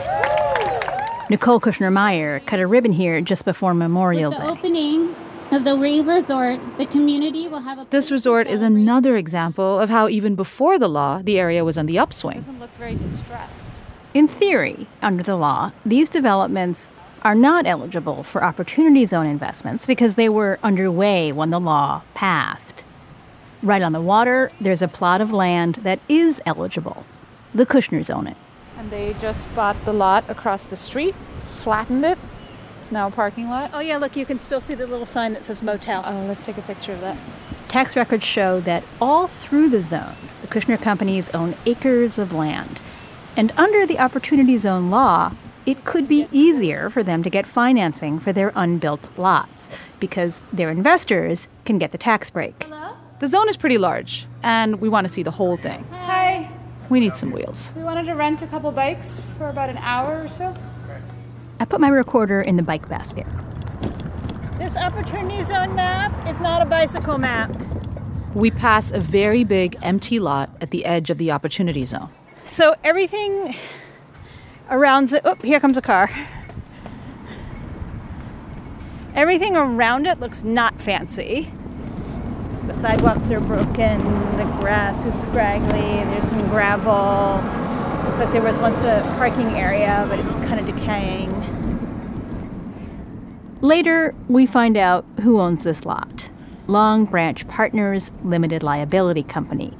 Nicole 1.29 1.59
Kushner 1.59 1.93
Meyer 1.93 2.39
cut 2.39 2.59
a 2.59 2.65
ribbon 2.65 2.91
here 2.91 3.21
just 3.21 3.45
before 3.45 3.75
Memorial 3.75 4.31
With 4.31 4.39
the 4.39 4.45
Day. 4.45 4.49
opening 4.49 5.15
of 5.51 5.63
the 5.63 5.75
Wave 5.75 6.07
Resort, 6.07 6.59
the 6.77 6.85
community 6.85 7.47
will 7.47 7.61
have 7.61 7.79
a. 7.79 7.85
This 7.85 8.11
resort 8.11 8.47
is 8.47 8.61
another 8.61 9.17
example 9.17 9.79
of 9.79 9.89
how 9.89 10.07
even 10.07 10.35
before 10.35 10.77
the 10.77 10.87
law, 10.87 11.21
the 11.23 11.39
area 11.39 11.65
was 11.65 11.77
on 11.77 11.85
the 11.87 11.97
upswing. 11.97 12.41
Doesn't 12.41 12.59
look 12.59 12.69
very 12.71 12.95
distressed. 12.95 13.73
In 14.13 14.27
theory, 14.27 14.87
under 15.01 15.23
the 15.23 15.35
law, 15.35 15.71
these 15.85 16.09
developments 16.09 16.91
are 17.23 17.35
not 17.35 17.65
eligible 17.65 18.23
for 18.23 18.43
Opportunity 18.43 19.05
Zone 19.05 19.27
investments 19.27 19.85
because 19.85 20.15
they 20.15 20.29
were 20.29 20.59
underway 20.63 21.31
when 21.31 21.49
the 21.49 21.59
law 21.59 22.01
passed. 22.13 22.83
Right 23.61 23.81
on 23.81 23.91
the 23.91 24.01
water, 24.01 24.51
there's 24.61 24.81
a 24.81 24.87
plot 24.87 25.19
of 25.19 25.33
land 25.33 25.75
that 25.75 25.99
is 26.07 26.41
eligible. 26.45 27.05
The 27.53 27.65
Kushners 27.65 28.13
own 28.13 28.27
it. 28.27 28.37
And 28.77 28.89
they 28.89 29.13
just 29.19 29.53
bought 29.53 29.83
the 29.83 29.93
lot 29.93 30.29
across 30.29 30.65
the 30.65 30.75
street, 30.75 31.15
flattened 31.41 32.05
it. 32.05 32.17
It's 32.79 32.91
now 32.91 33.07
a 33.07 33.11
parking 33.11 33.49
lot. 33.49 33.71
Oh, 33.73 33.79
yeah, 33.79 33.97
look, 33.97 34.15
you 34.15 34.25
can 34.25 34.39
still 34.39 34.61
see 34.61 34.73
the 34.73 34.87
little 34.87 35.05
sign 35.05 35.33
that 35.33 35.43
says 35.43 35.61
motel. 35.61 36.03
Oh, 36.05 36.25
let's 36.25 36.45
take 36.45 36.57
a 36.57 36.61
picture 36.61 36.93
of 36.93 37.01
that. 37.01 37.17
Tax 37.67 37.95
records 37.95 38.23
show 38.23 38.59
that 38.61 38.83
all 38.99 39.27
through 39.27 39.69
the 39.69 39.81
zone, 39.81 40.15
the 40.41 40.47
Kushner 40.47 40.81
companies 40.81 41.29
own 41.29 41.55
acres 41.65 42.17
of 42.17 42.33
land. 42.33 42.81
And 43.35 43.51
under 43.57 43.85
the 43.85 43.99
Opportunity 43.99 44.57
Zone 44.57 44.89
law, 44.89 45.33
it 45.65 45.85
could 45.85 46.07
be 46.07 46.27
easier 46.31 46.89
for 46.89 47.03
them 47.03 47.21
to 47.21 47.29
get 47.29 47.45
financing 47.45 48.19
for 48.19 48.33
their 48.33 48.51
unbuilt 48.55 49.09
lots 49.17 49.69
because 49.99 50.41
their 50.51 50.71
investors 50.71 51.47
can 51.65 51.77
get 51.77 51.91
the 51.91 51.97
tax 51.97 52.29
break. 52.31 52.63
Hello? 52.63 52.95
The 53.19 53.27
zone 53.27 53.49
is 53.49 53.57
pretty 53.57 53.77
large, 53.77 54.25
and 54.41 54.81
we 54.81 54.89
want 54.89 55.05
to 55.05 55.13
see 55.13 55.21
the 55.21 55.31
whole 55.31 55.57
thing. 55.57 55.85
Hi. 55.91 56.49
We 56.89 56.99
need 56.99 57.15
some 57.15 57.31
wheels. 57.31 57.71
We 57.75 57.83
wanted 57.83 58.07
to 58.07 58.15
rent 58.15 58.41
a 58.41 58.47
couple 58.47 58.71
bikes 58.71 59.21
for 59.37 59.49
about 59.49 59.69
an 59.69 59.77
hour 59.77 60.23
or 60.23 60.27
so. 60.27 60.55
I 61.59 61.65
put 61.65 61.81
my 61.81 61.89
recorder 61.89 62.41
in 62.41 62.55
the 62.55 62.63
bike 62.63 62.87
basket. 62.87 63.27
This 64.57 64.75
Opportunity 64.75 65.43
Zone 65.43 65.75
map 65.75 66.11
is 66.27 66.39
not 66.39 66.61
a 66.61 66.65
bicycle 66.65 67.17
map. 67.17 67.51
We 68.33 68.51
pass 68.51 68.91
a 68.91 68.99
very 68.99 69.43
big 69.43 69.77
empty 69.81 70.19
lot 70.19 70.49
at 70.61 70.71
the 70.71 70.85
edge 70.85 71.09
of 71.09 71.17
the 71.17 71.31
Opportunity 71.31 71.83
Zone. 71.83 72.09
So 72.45 72.75
everything 72.83 73.55
around 74.69 75.11
it. 75.11 75.21
Oh, 75.25 75.35
here 75.35 75.59
comes 75.59 75.77
a 75.77 75.81
car. 75.81 76.09
Everything 79.15 79.55
around 79.55 80.07
it 80.07 80.19
looks 80.19 80.43
not 80.43 80.79
fancy. 80.79 81.51
The 82.67 82.73
sidewalks 82.75 83.31
are 83.31 83.41
broken, 83.41 83.97
the 84.37 84.45
grass 84.59 85.05
is 85.05 85.19
scraggly, 85.19 85.81
there's 85.81 86.29
some 86.29 86.47
gravel. 86.49 87.41
Looks 88.19 88.33
like 88.33 88.43
there 88.43 88.51
was 88.51 88.59
once 88.59 88.81
a 88.81 89.01
parking 89.15 89.57
area, 89.57 90.05
but 90.09 90.19
it's 90.19 90.33
kind 90.45 90.59
of 90.59 90.65
decaying. 90.65 91.31
Later, 93.61 94.13
we 94.27 94.45
find 94.45 94.75
out 94.75 95.05
who 95.21 95.39
owns 95.39 95.63
this 95.63 95.85
lot 95.85 96.29
Long 96.67 97.05
Branch 97.05 97.47
Partners 97.47 98.11
Limited 98.21 98.61
Liability 98.61 99.23
Company. 99.23 99.73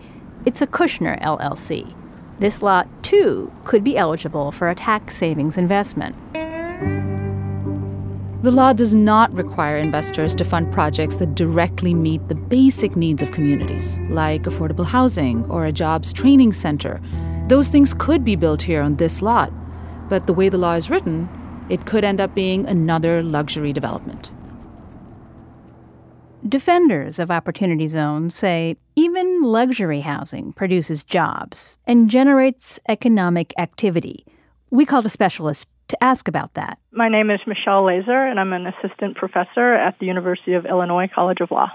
It's 0.45 0.61
a 0.61 0.67
Kushner 0.67 1.21
LLC. 1.21 1.93
This 2.39 2.61
lot, 2.61 2.87
too, 3.03 3.51
could 3.65 3.83
be 3.83 3.97
eligible 3.97 4.53
for 4.53 4.69
a 4.69 4.75
tax 4.75 5.17
savings 5.17 5.57
investment. 5.57 6.15
The 8.41 8.51
law 8.51 8.71
does 8.71 8.95
not 8.95 9.33
require 9.33 9.75
investors 9.75 10.33
to 10.35 10.45
fund 10.45 10.71
projects 10.71 11.17
that 11.17 11.35
directly 11.35 11.93
meet 11.93 12.25
the 12.29 12.35
basic 12.35 12.95
needs 12.95 13.21
of 13.21 13.31
communities, 13.31 13.99
like 14.09 14.43
affordable 14.43 14.85
housing 14.85 15.43
or 15.51 15.65
a 15.65 15.73
jobs 15.73 16.13
training 16.13 16.53
center. 16.53 17.01
Those 17.49 17.69
things 17.69 17.95
could 17.95 18.23
be 18.23 18.35
built 18.35 18.61
here 18.61 18.79
on 18.79 18.97
this 18.97 19.23
lot, 19.23 19.51
but 20.07 20.27
the 20.27 20.33
way 20.33 20.49
the 20.49 20.59
law 20.59 20.73
is 20.73 20.91
written, 20.91 21.27
it 21.67 21.87
could 21.87 22.03
end 22.03 22.21
up 22.21 22.35
being 22.35 22.67
another 22.67 23.23
luxury 23.23 23.73
development. 23.73 24.31
Defenders 26.47 27.17
of 27.17 27.31
Opportunity 27.31 27.87
Zones 27.87 28.35
say 28.35 28.77
even 28.95 29.41
luxury 29.41 30.01
housing 30.01 30.53
produces 30.53 31.03
jobs 31.03 31.79
and 31.87 32.07
generates 32.07 32.79
economic 32.87 33.51
activity. 33.57 34.27
We 34.69 34.85
called 34.85 35.07
a 35.07 35.09
specialist 35.09 35.67
to 35.87 36.03
ask 36.03 36.27
about 36.27 36.53
that. 36.53 36.77
My 36.91 37.09
name 37.09 37.31
is 37.31 37.39
Michelle 37.47 37.81
Layser, 37.81 38.29
and 38.29 38.39
I'm 38.39 38.53
an 38.53 38.67
assistant 38.67 39.17
professor 39.17 39.73
at 39.73 39.97
the 39.97 40.05
University 40.05 40.53
of 40.53 40.67
Illinois 40.67 41.07
College 41.11 41.39
of 41.41 41.49
Law. 41.49 41.69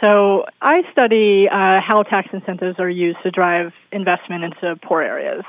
So 0.00 0.44
I 0.60 0.82
study 0.92 1.48
uh, 1.50 1.80
how 1.80 2.04
tax 2.08 2.28
incentives 2.32 2.78
are 2.78 2.90
used 2.90 3.18
to 3.22 3.30
drive 3.30 3.72
investment 3.92 4.44
into 4.44 4.76
poor 4.86 5.02
areas. 5.02 5.44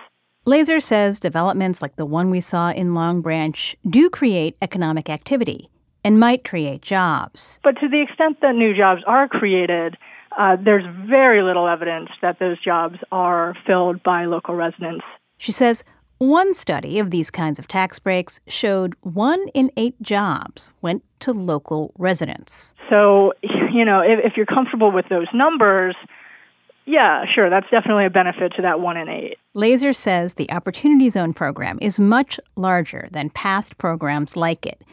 Layser 0.46 0.82
says 0.82 1.20
developments 1.20 1.82
like 1.82 1.98
the 1.98 2.06
one 2.06 2.30
we 2.30 2.40
saw 2.40 2.72
in 2.72 2.94
Long 2.94 3.22
Branch 3.22 3.76
do 3.90 4.10
create 4.10 4.56
economic 4.62 5.10
activity 5.10 5.70
and 6.06 6.20
might 6.20 6.46
create 6.46 6.82
jobs. 6.82 7.60
But 7.64 7.76
to 7.82 7.90
the 7.90 8.02
extent 8.02 8.38
that 8.42 8.56
new 8.56 8.74
jobs 8.74 9.02
are 9.06 9.28
created, 9.28 9.98
uh, 10.38 10.56
there's 10.64 10.86
very 11.10 11.44
little 11.44 11.68
evidence 11.68 12.10
that 12.22 12.40
those 12.40 12.64
jobs 12.64 12.98
are 13.12 13.56
filled 13.66 14.02
by 14.04 14.24
local 14.26 14.56
residents. 14.56 15.04
She 15.38 15.52
says 15.52 15.84
one 16.20 16.54
study 16.54 17.00
of 17.00 17.12
these 17.12 17.30
kinds 17.30 17.60
of 17.60 17.68
tax 17.68 18.00
breaks 18.00 18.40
showed 18.48 18.96
one 19.02 19.48
in 19.54 19.72
eight 19.78 20.00
jobs 20.02 20.72
went 20.82 21.04
to 21.20 21.32
local 21.32 21.94
residents. 21.98 22.74
So, 22.90 23.34
you 23.74 23.86
know, 23.86 24.02
if, 24.02 24.20
if 24.24 24.34
you're 24.38 24.46
comfortable 24.46 24.92
with 24.92 25.06
those 25.10 25.28
numbers, 25.34 25.96
yeah, 26.86 27.26
sure, 27.34 27.50
that's 27.50 27.70
definitely 27.70 28.06
a 28.06 28.10
benefit 28.10 28.54
to 28.56 28.62
that 28.62 28.80
one 28.80 28.96
in 28.96 29.10
eight. 29.10 29.38
Layser 29.56 29.94
says 29.94 30.36
the 30.36 30.50
Opportunity 30.52 31.10
Zone 31.10 31.34
program 31.34 31.78
is 31.82 32.00
much 32.00 32.40
larger 32.56 33.08
than 33.12 33.30
past 33.32 33.78
programs 33.78 34.38
like 34.38 34.66
it, 34.66 34.84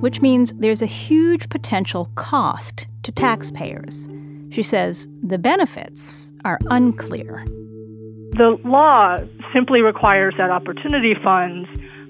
which 0.00 0.20
means 0.20 0.52
there's 0.58 0.82
a 0.82 0.86
huge 0.86 1.48
potential 1.48 2.10
cost 2.16 2.86
to 3.02 3.10
taxpayers. 3.10 4.08
She 4.50 4.62
says 4.62 5.08
The 5.22 5.38
benefits 5.38 6.32
are 6.44 6.58
unclear. 6.68 7.46
The 8.32 8.58
law 8.64 9.18
simply 9.52 9.80
requires 9.80 10.34
that 10.38 10.50
opportunity 10.50 11.14
funds 11.22 11.68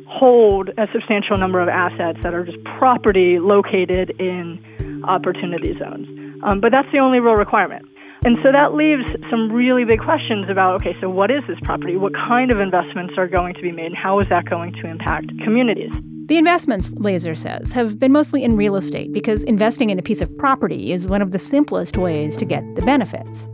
hold 0.08 0.70
a 0.78 0.86
substantial 0.92 1.36
number 1.36 1.60
of 1.60 1.68
assets 1.68 2.18
that 2.22 2.34
are 2.34 2.44
just 2.44 2.62
property 2.78 3.38
located 3.38 4.10
in 4.18 4.58
opportunity 5.06 5.78
zones. 5.78 6.08
Um, 6.42 6.60
but 6.60 6.72
that's 6.72 6.90
the 6.92 6.98
only 6.98 7.20
real 7.20 7.34
requirement. 7.34 7.84
And 8.24 8.36
so 8.42 8.50
that 8.50 8.74
leaves 8.74 9.04
some 9.30 9.52
really 9.52 9.84
big 9.84 10.00
questions 10.00 10.50
about 10.50 10.74
okay, 10.80 10.96
so 11.00 11.08
what 11.08 11.30
is 11.30 11.42
this 11.46 11.58
property? 11.62 11.96
What 11.96 12.14
kind 12.14 12.50
of 12.50 12.58
investments 12.58 13.14
are 13.16 13.28
going 13.28 13.54
to 13.54 13.62
be 13.62 13.70
made? 13.70 13.86
And 13.86 13.96
how 13.96 14.18
is 14.18 14.28
that 14.28 14.46
going 14.46 14.72
to 14.74 14.88
impact 14.88 15.28
communities? 15.44 15.92
The 16.26 16.36
investments, 16.36 16.90
Layser 16.94 17.36
says, 17.36 17.72
have 17.72 17.98
been 17.98 18.12
mostly 18.12 18.42
in 18.42 18.56
real 18.56 18.76
estate 18.76 19.12
because 19.12 19.44
investing 19.44 19.90
in 19.90 19.98
a 19.98 20.02
piece 20.02 20.20
of 20.20 20.36
property 20.36 20.92
is 20.92 21.06
one 21.06 21.22
of 21.22 21.30
the 21.30 21.38
simplest 21.38 21.96
ways 21.96 22.36
to 22.38 22.44
get 22.44 22.62
the 22.74 22.82
benefits. 22.82 23.48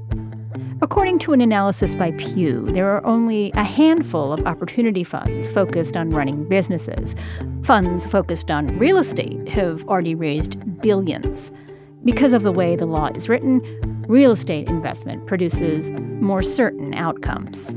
According 0.84 1.20
to 1.20 1.32
an 1.32 1.40
analysis 1.40 1.94
by 1.94 2.10
Pew, 2.10 2.66
there 2.72 2.94
are 2.94 3.02
only 3.06 3.50
a 3.52 3.64
handful 3.64 4.34
of 4.34 4.46
opportunity 4.46 5.02
funds 5.02 5.50
focused 5.50 5.96
on 5.96 6.10
running 6.10 6.46
businesses. 6.46 7.16
Funds 7.62 8.06
focused 8.06 8.50
on 8.50 8.78
real 8.78 8.98
estate 8.98 9.48
have 9.48 9.82
already 9.88 10.14
raised 10.14 10.82
billions. 10.82 11.50
Because 12.04 12.34
of 12.34 12.42
the 12.42 12.52
way 12.52 12.76
the 12.76 12.84
law 12.84 13.06
is 13.14 13.30
written, 13.30 13.62
real 14.08 14.32
estate 14.32 14.68
investment 14.68 15.26
produces 15.26 15.90
more 16.20 16.42
certain 16.42 16.92
outcomes. 16.92 17.70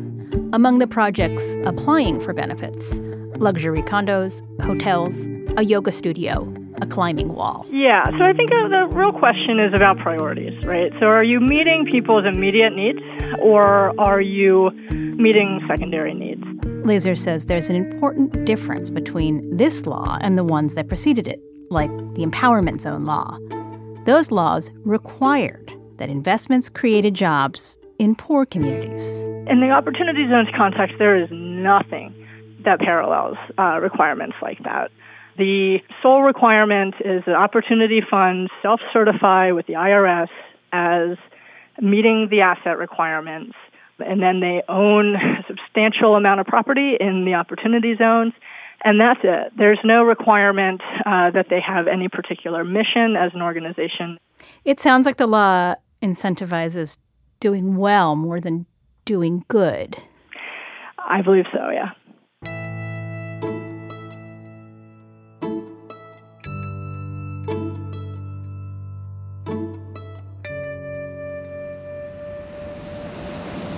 Among 0.52 0.80
the 0.80 0.86
projects 0.88 1.46
applying 1.63 2.20
for 2.20 2.34
benefits, 2.34 3.00
luxury 3.38 3.84
condos, 3.84 4.41
hotels, 4.62 5.30
a 5.56 5.63
yoga 5.63 5.93
studio, 5.93 6.43
a 6.81 6.85
climbing 6.85 7.33
wall. 7.33 7.65
Yeah, 7.69 8.05
so 8.05 8.23
I 8.23 8.33
think 8.33 8.51
uh, 8.51 8.67
the 8.67 8.87
real 8.91 9.11
question 9.11 9.59
is 9.59 9.73
about 9.73 9.97
priorities, 9.97 10.63
right? 10.65 10.91
So 10.99 11.07
are 11.07 11.23
you 11.23 11.39
meeting 11.39 11.85
people's 11.89 12.25
immediate 12.25 12.75
needs 12.75 12.99
or 13.41 13.99
are 13.99 14.21
you 14.21 14.71
meeting 15.17 15.61
secondary 15.67 16.13
needs? 16.13 16.43
Layser 16.85 17.17
says 17.17 17.47
there's 17.47 17.69
an 17.69 17.75
important 17.75 18.45
difference 18.45 18.89
between 18.89 19.55
this 19.55 19.85
law 19.85 20.17
and 20.21 20.37
the 20.37 20.43
ones 20.43 20.73
that 20.75 20.87
preceded 20.87 21.27
it, 21.27 21.41
like 21.69 21.89
the 22.15 22.25
Empowerment 22.25 22.81
Zone 22.81 23.05
law. 23.05 23.37
Those 24.05 24.31
laws 24.31 24.71
required 24.85 25.73
that 25.97 26.09
investments 26.09 26.69
created 26.69 27.13
jobs 27.13 27.77
in 27.99 28.15
poor 28.15 28.45
communities. 28.45 29.23
In 29.47 29.59
the 29.59 29.69
Opportunity 29.71 30.27
Zones 30.29 30.47
context, 30.55 30.95
there 30.99 31.21
is 31.21 31.27
nothing 31.31 32.13
that 32.63 32.79
parallels 32.79 33.37
uh, 33.57 33.79
requirements 33.81 34.35
like 34.41 34.59
that. 34.63 34.91
The 35.38 35.78
sole 36.02 36.23
requirement 36.23 36.95
is 37.00 37.23
that 37.26 37.36
opportunity 37.36 38.02
funds 38.02 38.52
self 38.62 38.80
certify 38.91 39.52
with 39.52 39.67
the 39.67 39.73
IRS 39.73 40.30
as 40.71 41.17
meeting 41.80 42.28
the 42.32 42.41
asset 42.41 42.78
requirements, 42.78 43.54
and 44.00 44.21
then 44.21 44.39
they 44.39 44.63
own 44.67 45.15
a 45.15 45.43
substantial 45.47 46.15
amount 46.15 46.39
of 46.39 46.47
property 46.47 46.97
in 47.00 47.26
the 47.26 47.36
opportunity 47.36 47.95
zones. 47.95 48.34
And 48.84 49.00
that's 49.00 49.19
it. 49.23 49.54
There's 49.58 49.80
no 49.84 50.04
requirement 50.04 50.82
uh, 51.06 51.32
that 51.32 51.47
they 51.50 51.60
have 51.60 51.88
any 51.88 52.08
particular 52.10 52.63
mission 52.63 53.15
as 53.15 53.32
an 53.34 53.41
organization. 53.41 54.19
It 54.65 54.80
sounds 54.80 55.06
like 55.06 55.17
the 55.17 55.28
law 55.28 55.76
incentivizes 56.02 56.97
doing 57.39 57.76
well 57.76 58.15
more 58.15 58.39
than 58.39 58.67
doing 59.06 59.45
good. 59.47 59.97
I 61.00 61.21
believe 61.21 61.45
so, 61.52 61.69
yeah. 61.69 61.91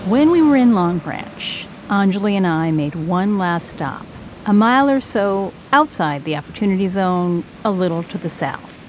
When 0.09 0.31
we 0.31 0.41
were 0.41 0.55
in 0.55 0.73
Long 0.73 0.97
Branch, 0.97 1.67
Anjali 1.87 2.33
and 2.33 2.47
I 2.47 2.71
made 2.71 2.95
one 2.95 3.37
last 3.37 3.69
stop, 3.69 4.07
a 4.43 4.51
mile 4.51 4.89
or 4.89 5.01
so 5.01 5.53
outside 5.71 6.23
the 6.23 6.35
Opportunity 6.35 6.87
Zone, 6.87 7.43
a 7.63 7.69
little 7.69 8.01
to 8.01 8.17
the 8.17 8.27
south. 8.27 8.83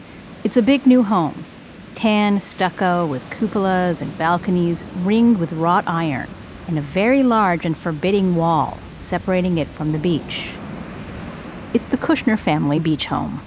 It's 0.44 0.56
a 0.56 0.62
big 0.62 0.86
new 0.86 1.02
home, 1.02 1.44
tan 1.94 2.40
stucco 2.40 3.04
with 3.04 3.22
cupolas 3.28 4.00
and 4.00 4.16
balconies 4.16 4.86
ringed 5.02 5.36
with 5.36 5.52
wrought 5.52 5.84
iron, 5.86 6.30
and 6.66 6.78
a 6.78 6.80
very 6.80 7.22
large 7.22 7.66
and 7.66 7.76
forbidding 7.76 8.34
wall 8.34 8.78
separating 8.98 9.58
it 9.58 9.68
from 9.68 9.92
the 9.92 9.98
beach. 9.98 10.52
It's 11.74 11.88
the 11.88 11.98
Kushner 11.98 12.38
family 12.38 12.78
beach 12.78 13.08
home. 13.08 13.42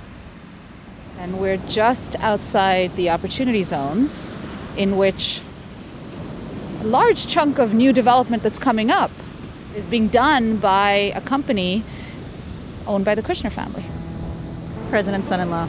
And 1.18 1.40
we're 1.40 1.58
just 1.58 2.16
outside 2.20 2.96
the 2.96 3.10
opportunity 3.10 3.64
zones 3.64 4.30
in 4.78 4.96
which 4.96 5.42
large 6.84 7.28
chunk 7.28 7.60
of 7.60 7.74
new 7.74 7.94
development 7.94 8.44
that's 8.44 8.60
coming 8.60 8.92
up 8.92 9.12
is 9.76 9.86
being 9.88 10.08
done 10.08 10.58
by 10.58 11.12
a 11.16 11.22
company 11.22 11.84
owned 12.86 13.06
by 13.06 13.16
the 13.16 13.22
Kushner 13.22 13.52
family. 13.52 13.84
President's 14.90 15.30
son 15.30 15.40
in 15.40 15.50
law. 15.50 15.68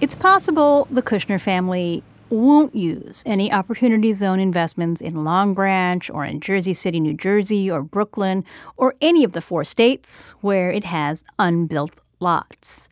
It's 0.00 0.14
possible 0.14 0.88
the 0.90 1.02
Kushner 1.02 1.40
family 1.40 2.02
won't 2.30 2.74
use 2.74 3.22
any 3.26 3.52
Opportunity 3.52 4.14
Zone 4.14 4.40
investments 4.40 5.00
in 5.00 5.24
Long 5.24 5.54
Branch 5.54 6.08
or 6.10 6.24
in 6.24 6.40
Jersey 6.40 6.74
City, 6.74 7.00
New 7.00 7.14
Jersey, 7.14 7.70
or 7.70 7.82
Brooklyn, 7.82 8.44
or 8.76 8.94
any 9.00 9.24
of 9.24 9.32
the 9.32 9.40
four 9.40 9.64
states 9.64 10.32
where 10.40 10.70
it 10.70 10.84
has 10.84 11.24
unbuilt 11.38 12.00
lots. 12.20 12.88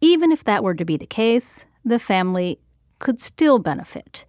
Even 0.00 0.32
if 0.32 0.44
that 0.44 0.62
were 0.62 0.74
to 0.74 0.84
be 0.84 0.96
the 0.96 1.06
case, 1.06 1.64
the 1.84 1.98
family 1.98 2.58
could 2.98 3.20
still 3.20 3.58
benefit. 3.58 4.24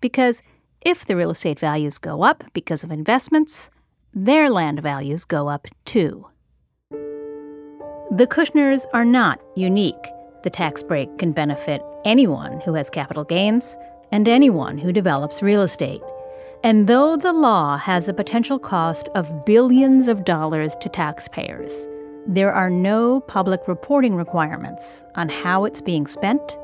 Because 0.00 0.42
if 0.80 1.06
the 1.06 1.16
real 1.16 1.30
estate 1.30 1.58
values 1.58 1.98
go 1.98 2.22
up 2.22 2.44
because 2.52 2.84
of 2.84 2.90
investments, 2.90 3.70
their 4.14 4.50
land 4.50 4.82
values 4.82 5.24
go 5.24 5.48
up 5.48 5.66
too. 5.84 6.26
The 8.10 8.26
Kushners 8.26 8.86
are 8.92 9.04
not 9.04 9.40
unique. 9.56 10.12
The 10.42 10.50
tax 10.50 10.82
break 10.82 11.18
can 11.18 11.32
benefit 11.32 11.82
anyone 12.04 12.60
who 12.60 12.74
has 12.74 12.90
capital 12.90 13.24
gains 13.24 13.76
and 14.12 14.28
anyone 14.28 14.78
who 14.78 14.92
develops 14.92 15.42
real 15.42 15.62
estate. 15.62 16.02
And 16.62 16.86
though 16.86 17.16
the 17.16 17.32
law 17.32 17.76
has 17.76 18.08
a 18.08 18.14
potential 18.14 18.58
cost 18.58 19.08
of 19.14 19.44
billions 19.44 20.08
of 20.08 20.24
dollars 20.24 20.76
to 20.76 20.88
taxpayers, 20.88 21.86
there 22.26 22.52
are 22.52 22.70
no 22.70 23.20
public 23.20 23.68
reporting 23.68 24.14
requirements 24.14 25.04
on 25.14 25.28
how 25.28 25.64
it's 25.64 25.80
being 25.80 26.06
spent, 26.06 26.56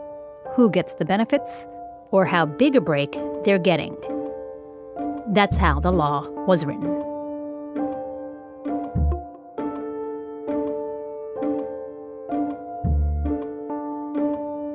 who 0.55 0.71
gets 0.71 0.95
the 0.95 1.05
benefits, 1.05 1.67
or 2.11 2.25
how 2.25 2.47
big 2.47 2.77
a 2.77 2.81
break 2.81 3.19
they're 3.45 3.59
getting. 3.59 3.97
That's 5.29 5.57
how 5.57 5.81
the 5.81 5.93
law 5.93 6.29
was 6.47 6.65
written. 6.65 7.12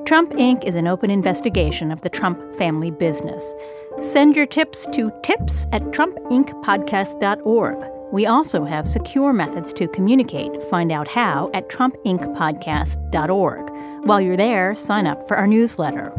Trump 0.08 0.32
Inc. 0.36 0.63
is 0.63 0.76
an 0.76 0.88
open 0.88 1.12
investigation 1.12 1.91
of 1.91 2.00
the 2.00 2.10
Trump 2.10 2.39
family 2.56 2.91
business. 2.91 3.58
Send 4.00 4.38
your 4.38 4.46
tips 4.46 4.88
to 4.93 5.12
tips 5.22 5.67
at 5.74 5.82
trumpincpodcast.org. 5.82 8.13
We 8.13 8.26
also 8.26 8.63
have 8.63 8.88
secure 8.88 9.34
methods 9.34 9.74
to 9.74 9.89
communicate. 9.89 10.63
Find 10.70 10.93
out 10.93 11.10
how 11.10 11.52
at 11.54 11.67
trumpincpodcast.org. 11.67 14.06
While 14.06 14.22
you're 14.22 14.38
there, 14.38 14.74
sign 14.76 15.08
up 15.08 15.28
for 15.28 15.36
our 15.36 15.46
newsletter. 15.46 16.13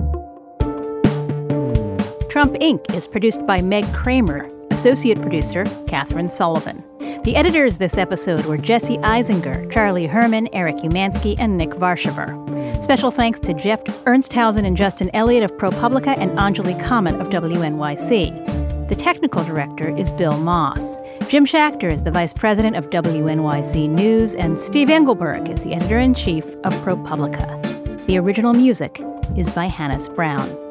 Trump 2.28 2.56
Inc. 2.56 2.94
is 2.94 3.06
produced 3.06 3.46
by 3.46 3.62
Meg 3.62 3.90
Kramer, 3.94 4.50
associate 4.70 5.22
producer 5.22 5.64
Katherine 5.86 6.28
Sullivan. 6.28 6.84
The 7.24 7.36
editors 7.36 7.78
this 7.78 7.96
episode 7.96 8.44
were 8.44 8.58
Jesse 8.58 8.98
Eisinger, 8.98 9.72
Charlie 9.72 10.06
Herman, 10.06 10.50
Eric 10.52 10.76
Umansky, 10.76 11.36
and 11.38 11.56
Nick 11.56 11.70
Varchaver. 11.70 12.36
Special 12.80 13.10
thanks 13.10 13.38
to 13.40 13.52
Jeff 13.52 13.84
Ernsthausen 13.84 14.64
and 14.64 14.76
Justin 14.76 15.10
Elliott 15.12 15.42
of 15.42 15.52
ProPublica 15.58 16.16
and 16.16 16.30
Anjali 16.38 16.80
Kamat 16.80 17.20
of 17.20 17.28
WNYC. 17.28 18.88
The 18.88 18.94
technical 18.94 19.44
director 19.44 19.94
is 19.96 20.10
Bill 20.12 20.38
Moss. 20.38 20.98
Jim 21.28 21.44
Schachter 21.44 21.92
is 21.92 22.04
the 22.04 22.10
vice 22.10 22.32
president 22.32 22.76
of 22.76 22.88
WNYC 22.88 23.90
News, 23.90 24.34
and 24.34 24.58
Steve 24.58 24.88
Engelberg 24.88 25.50
is 25.50 25.64
the 25.64 25.74
editor 25.74 25.98
in 25.98 26.14
chief 26.14 26.46
of 26.64 26.72
ProPublica. 26.84 28.06
The 28.06 28.16
original 28.16 28.54
music 28.54 29.02
is 29.36 29.50
by 29.50 29.66
Hannis 29.66 30.08
Brown. 30.08 30.67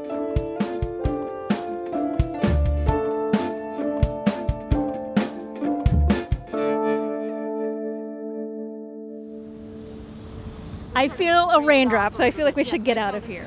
I 10.98 11.10
feel 11.10 11.52
a 11.52 11.62
raindrop, 11.62 12.16
so 12.16 12.24
I 12.24 12.32
feel 12.32 12.44
like 12.44 12.56
we 12.56 12.64
should 12.64 12.84
get 12.84 12.98
out 12.98 13.14
of 13.14 13.24
here. 13.24 13.46